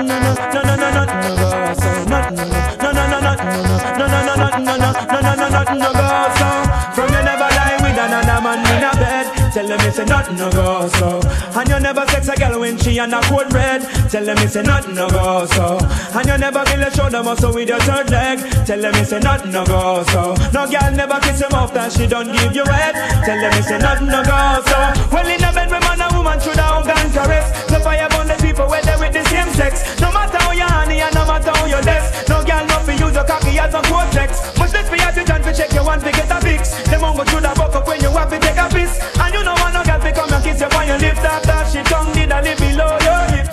[0.54, 4.30] no, no, no, no, no, so nothing, no, no, no, no, no, no, no, no,
[4.30, 6.13] no, no, no, no, no, no, nothing no
[9.54, 11.20] Tell them it's a nothing no go so.
[11.54, 13.82] And you never sex a girl when she on a cold red.
[14.10, 15.78] Tell them it's a nothing no go so.
[16.12, 18.40] And you never feel a shoulder muscle with your third leg.
[18.66, 20.34] Tell them it's a nothing no go so.
[20.52, 22.94] No girl never kiss him off that she don't give you head.
[23.24, 25.06] Tell them it's a nothing no go so.
[25.14, 27.46] Well in a bed with man and woman should have gone caress.
[27.68, 29.84] The fire burn the people where they with the same sex.
[30.00, 32.26] No matter how you honey and no matter how you less.
[32.28, 34.40] No girl no fi use your cocky as a cortex.
[34.58, 36.80] Much less for you to to check your one to get a fix.
[36.88, 38.92] Them won't go through the buck up when you have to take a piss.
[39.20, 41.60] And you know want no girl to come and kiss you on your lips after
[41.70, 43.03] she tongue did a live below your.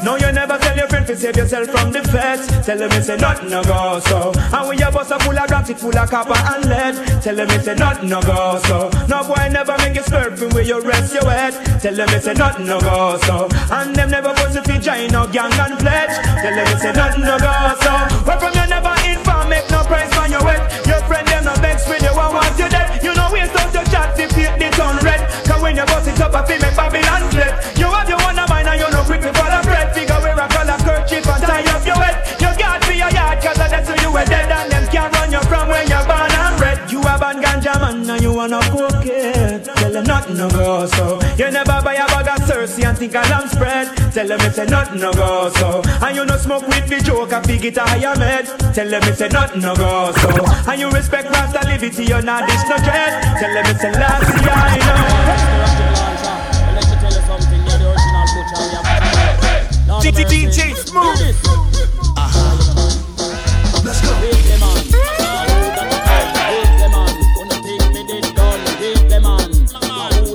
[0.03, 2.47] No, you never tell your friend to save yourself from the feds.
[2.65, 4.33] Tell them it's a nothing no go so.
[4.33, 7.21] And when your bus a full of it full of copper and lead.
[7.21, 8.89] Tell them it's a nothing no go so.
[9.05, 11.53] No boy never make you slurp from where you rest your head.
[11.81, 13.47] Tell them it's a nothing no go so.
[13.69, 16.15] And them never was if you join no gang and pledge.
[16.41, 17.53] Tell them it's a nothing no go
[17.85, 17.93] so.
[18.25, 20.65] Where from you never inform, make no price on your wet.
[20.87, 23.03] Your friend them no vex with you, I want you dead.
[23.03, 25.29] You know waste out your chat you the turn red.
[25.45, 27.53] Cause when you bust it up, I feel make Babylon flip.
[38.41, 39.63] Wanna cook it.
[39.65, 41.19] Tell them nothing no go so.
[41.37, 43.87] You never buy a bag of Cersei and think a lamb spread.
[44.13, 45.81] Tell them it's a nothing no go so.
[46.01, 48.45] And you no smoke with the joke and fig it a higher med.
[48.73, 50.29] Tell them it's a nothing no go so.
[50.71, 53.21] And you respect Rasta liberty, you're not this no dread.
[53.39, 55.51] Tell them it's a last year, I know.
[60.01, 61.70] DJ Smooth.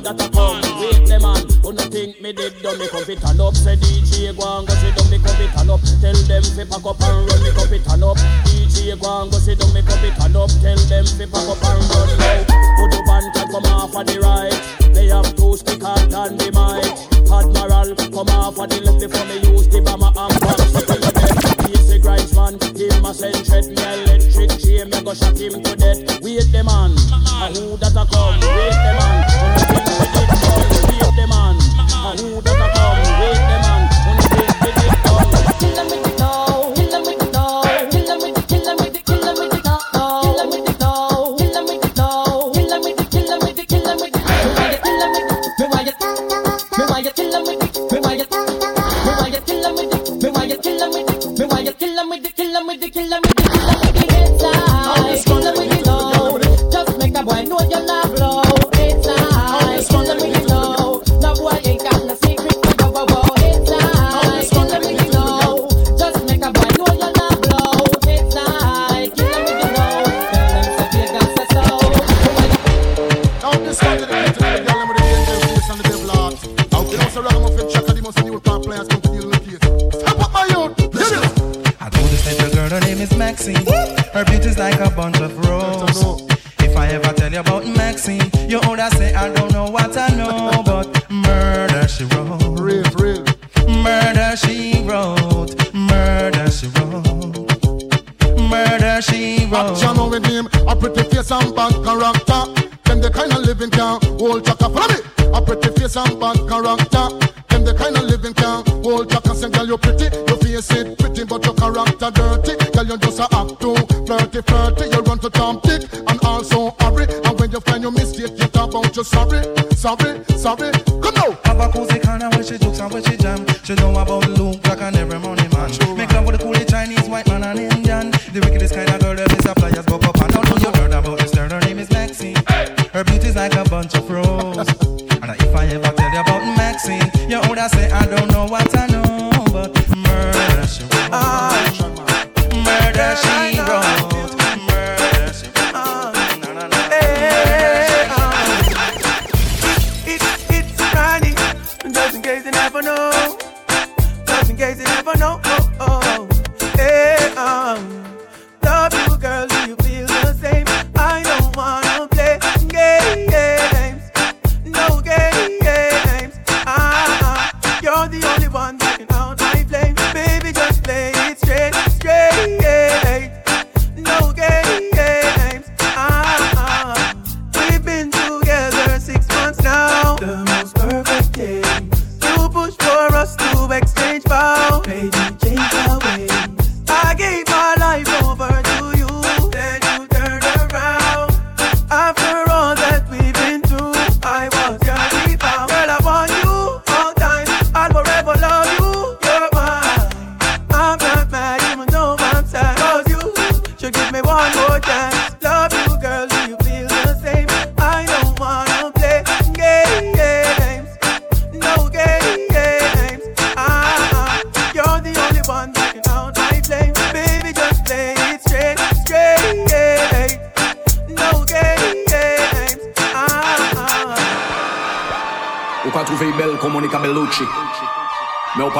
[0.06, 0.62] That a come?
[0.78, 1.42] Wait them on.
[1.62, 2.78] Wanna think me did done.
[2.78, 3.54] Me come fit turn up.
[3.54, 5.10] Say DJ go and go sit down.
[5.10, 5.82] Me come fit turn up.
[5.82, 7.40] Tell them fi pack up and run.
[7.42, 8.18] Me come fit turn up.
[8.46, 9.74] DJ go and go sit down.
[9.74, 10.50] Me come fit turn up.
[10.62, 12.38] Tell them fi pack up and run now.
[12.78, 14.54] Put band can come off on the right.
[14.94, 16.86] They have two stick hard and the mic.
[17.26, 20.12] Admiral come off on the left before me use the bomber
[22.50, 26.22] man, him a send threat me electric chain, me go shot him to death.
[26.22, 28.40] Wait the man, a who that a come?
[28.40, 29.18] Wait the man.
[30.86, 31.56] Wait the man,
[32.18, 32.40] who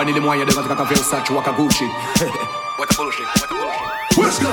[0.07, 1.83] Pas ni les moyens de rentrer à Versace ou à Gucci.
[2.79, 4.17] What the bullshit, what the bullshit.
[4.17, 4.51] Let's go,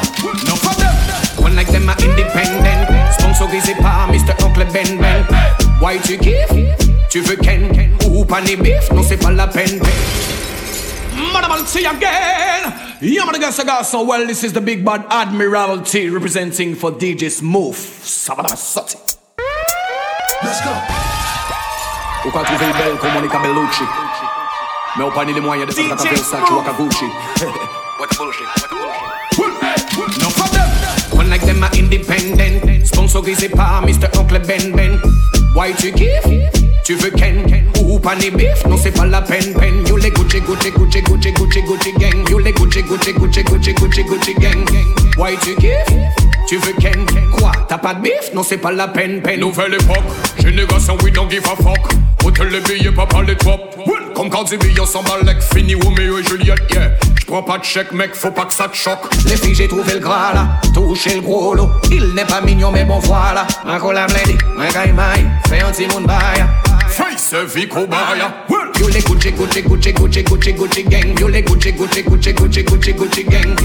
[0.49, 0.89] no problem.
[1.43, 2.87] One like them are independent
[3.19, 4.33] Sponsorisé par Mr.
[4.43, 5.23] Oncle Ben Ben.
[5.79, 6.57] Why tu kiffes
[7.11, 7.69] Tu veux Ken
[8.09, 9.79] Ou pas ni beef Non c'est pas la peine
[11.31, 12.73] Madame see again.
[12.99, 16.91] Yeah man I got so well This is the big bad Admiral T Representing for
[16.91, 18.97] DJ Smooth Sabada Sati
[20.41, 20.71] Let's go.
[22.25, 23.83] Ou ka trouve belle comme Monica Bellucci
[24.97, 27.05] Mais ou pas ni les moyens de à Versace ou à Gucci
[27.99, 30.21] What the bullshit, what the bullshit.
[30.21, 30.69] No problem.
[31.13, 34.07] One like them are independent Sponsorisé par Mr.
[34.19, 34.99] Oncle Ben Ben.
[35.55, 36.51] Why tu kiffes
[36.85, 37.43] Tu veux Ken
[37.81, 38.65] Ou pas ni beef?
[38.67, 39.83] Non c'est pas la peine peine.
[39.87, 42.29] You les Gucci Gucci Gucci Gucci Gucci Gucci gang.
[42.29, 44.63] You les Gucci Gucci Gucci Gucci Gucci Gucci gang.
[45.17, 45.97] Why tu kiffes
[46.47, 47.51] Tu veux Ken Quoi?
[47.67, 48.31] T'as pas de beef?
[48.35, 49.39] Non c'est pas la peine peine.
[49.39, 50.03] Nouvelle époque,
[50.39, 51.93] génération we don't give a fuck.
[52.23, 53.75] Hôtel les billets, papa les top
[54.15, 56.91] Comme quand des billets s'en balèque Fini Roméo et Juliette, yeah.
[57.19, 59.13] J'prends pas de chèque mec, faut pas que ça te choque.
[59.25, 60.61] Les filles j'ai trouvé le gras là.
[60.73, 61.69] Touché le gros lot.
[61.91, 63.47] Il n'est pas mignon mais bon voilà.
[63.65, 66.45] Un collab lady Un guy my Fais un petit monde bail
[66.87, 68.31] Face Vico Baya
[68.79, 71.19] You les Gucci Gucci Gucci Gucci Gucci Gucci gang.
[71.19, 73.55] You les Gucci Gucci Gucci Gucci Gucci Gucci gang.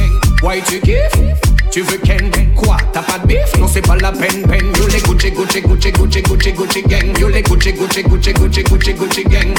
[0.43, 1.57] Why tu kiffes?
[1.70, 2.31] Tu veux Ken?
[2.57, 2.77] Quoi?
[2.93, 4.66] T'as pas de beef Non c'est pas la peine peine.
[4.77, 7.19] You les Gucci Gucci Gucci Gucci Gucci Gucci gang.
[7.19, 9.55] You les Gucci Gucci Gucci Gucci Gucci Gucci gang.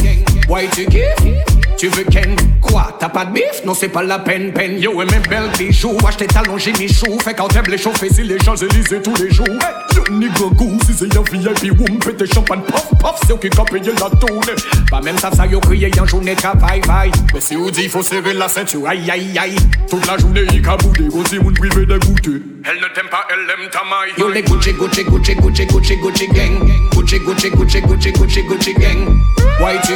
[0.49, 2.35] Why tu kiffes Tu veux Ken?
[2.61, 2.93] Quoi?
[2.99, 4.77] T'as pas de beef Non c'est pas la peine peine.
[4.81, 8.23] Yo et mes belles bijoux Acheter talons j'ai Michou Fait quand t'aimes les chauffer si
[8.23, 9.47] les Champs-Élysées tous les jours.
[9.95, 13.63] Yo nigga goose Si c'est un VIP Woum pété champagne Puff puff C'est qui qu'a
[13.63, 14.59] payé la tournée.
[14.91, 18.03] Pas même ça ça yo crié en journée travail vaille Mais si on dit faut
[18.03, 19.55] serrer la ceinture Aïe aïe aïe.
[19.89, 23.69] Toute la journée il caboudé Aussi moun privé dégoûté Elle ne t'aime pas elle aime
[23.71, 24.11] ta maille.
[24.17, 26.59] You les Gucci Gucci Gucci Gucci Gucci Gucci gang.
[26.93, 29.17] Gucci Gucci Gucci Gucci Gucci Gucci gang.
[29.61, 29.93] Why tu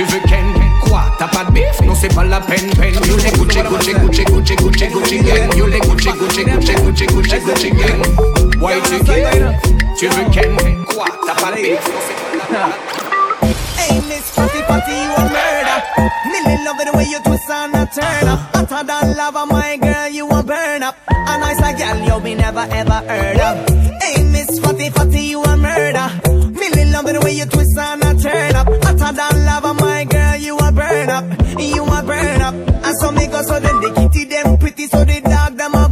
[0.00, 0.46] Tu veux Ken
[0.80, 3.92] Quoi T'as pas de beef Non c'est pas la peine peine You les Gucci Gucci
[3.92, 8.00] Gucci Gucci Gucci Gucci gang You les Gucci Gucci Gucci Gucci Gucci Gucci gang
[8.62, 10.56] Why tu kiffes Tu veux Ken
[10.86, 11.76] Quoi T'as pas de peine
[13.76, 15.82] Hey, Miss Fatty Fatty, you a murder.
[16.32, 18.38] Millie love it the way you twist and a turn up.
[18.54, 20.96] Hotter than lava, my girl, you a burn up.
[21.08, 23.68] A nice a girl you me never ever heard of.
[24.00, 26.08] Hey, Miss Fatty Fatty, you a murder.
[26.52, 27.99] Millie love it the way you twist and
[30.40, 31.24] you a burn up.
[31.58, 32.54] You a burn up.
[32.54, 35.39] And so me go so then the kitty them pretty, so they dog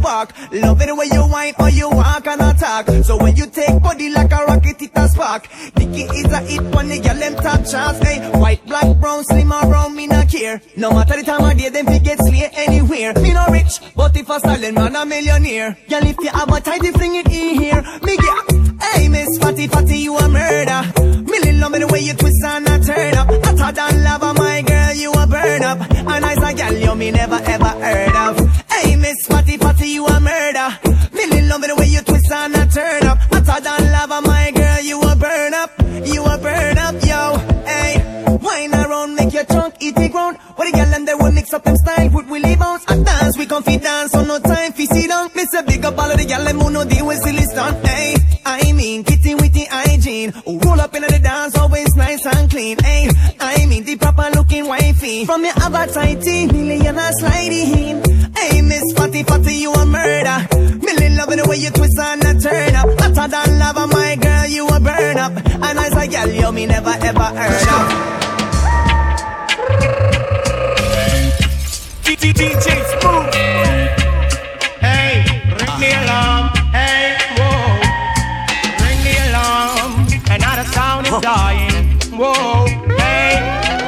[0.09, 0.33] them.
[0.51, 2.87] Love it way you whine or you walk and attack.
[3.03, 5.47] So when you take body like a rocket, it a spark.
[5.75, 7.99] Dicky is a hit when the girl them top chance.
[7.99, 10.61] Hey, white, black, brown, slim or brown, me not care.
[10.77, 13.13] No matter the time of day, them fi get slay anywhere.
[13.13, 15.77] Me no rich, but if a silent man a millionaire.
[15.89, 17.81] Girl, if you have a tidy, bring it in here.
[18.03, 20.81] Me get, hey, Miss Fatty Fatty, you a murder.
[21.29, 23.27] Millie love the way you twist and a turn up.
[23.45, 25.79] Hotter than lava, my girl, you a burn up.
[25.79, 28.38] A nice a girl, you me never ever heard of.
[28.81, 30.69] Hey, Miss Fatty Fatty, you a murder.
[31.11, 33.17] Millie love me the way you twist and a turn up.
[33.29, 35.71] Hotter than lava, my girl, you a burn up.
[36.05, 37.37] You a burn up, yo.
[37.65, 37.99] Hey,
[38.39, 38.79] why not?
[39.79, 40.37] eat the ground.
[40.55, 42.85] What the girl and they will mix up them style with Willie bounce.
[42.89, 45.29] And dance, we can fit dance, so no time for sit down.
[45.35, 47.85] Miss a big up all of the girl, them who know deal with silly stunt.
[47.85, 48.15] Hey,
[48.45, 49.55] I mean, kitty with
[50.27, 52.77] Who roll up in the dance, always nice and clean.
[52.79, 53.09] Hey,
[53.39, 55.25] I mean, the proper looking wifey.
[55.25, 58.03] From your avatar, millionaire sliding.
[58.35, 60.47] Hey, Miss Fatty Fatty, you a murder.
[60.83, 62.89] Millie loving the way you twist and a turn up.
[62.99, 65.31] Hotter than lava, my girl, you a burn up.
[65.37, 68.09] And I say, girl, you me never ever heard of.
[72.03, 73.78] DJ Smooth.
[82.19, 82.65] Whoa.
[82.97, 83.39] Hey,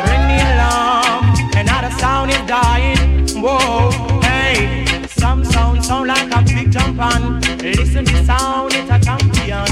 [0.08, 1.36] ring the alarm.
[1.54, 3.28] Another sound is dying.
[3.44, 3.92] Whoa.
[4.22, 7.42] Hey, some sound sound like a big jump on.
[7.58, 9.68] Listen to sound, it's a champion.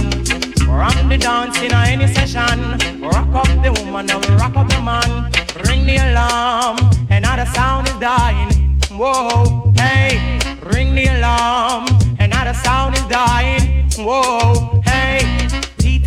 [0.68, 3.00] Rock the dance in any session.
[3.00, 5.32] Rock up the woman and rock up the man.
[5.64, 6.80] Ring the alarm.
[7.10, 8.78] Another sound is dying.
[8.92, 11.88] Whoa, hey, ring the alarm.
[12.20, 13.88] Another sound is dying.
[13.98, 15.39] Whoa, hey,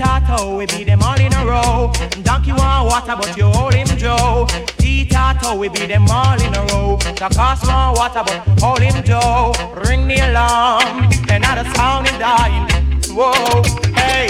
[0.03, 1.93] T-Tato, we beat them all in a row.
[2.25, 4.49] Donkey want water, but you hold him Joe.
[4.79, 6.97] T-Tato, we beat them all in a row.
[6.97, 9.53] The cost want water, but hold him Joe.
[9.87, 11.07] Ring the alarm.
[11.31, 12.67] Another sound is dying.
[13.15, 13.63] Whoa,
[13.95, 14.27] hey,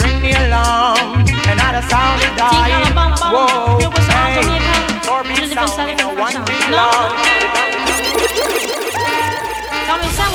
[0.00, 1.28] ring the alarm.
[1.44, 2.88] Another sound is dying.
[3.20, 4.40] Whoa, hey,
[5.04, 5.76] four beat sound
[6.16, 7.12] one beat long.
[9.84, 10.32] Tell me say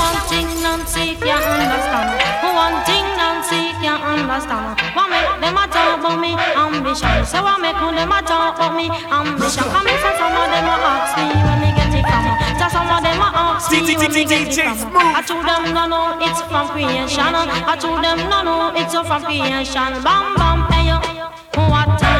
[4.38, 8.56] understand What make them a talk about me ambition Say what make them a talk
[8.56, 12.06] about me ambition Come here, some of them a ask me when they get it
[12.06, 12.26] from
[12.62, 15.74] So some of them a ask me when they get it from I told them
[15.74, 20.60] no no it's from creation I told them no no it's from creation Bam bam
[20.70, 20.98] hey yo
[21.58, 22.16] What a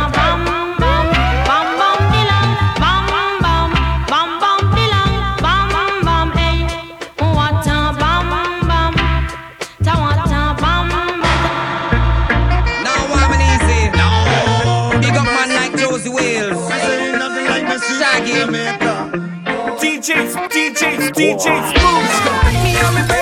[20.08, 23.17] DJs, DJs, DJs, move.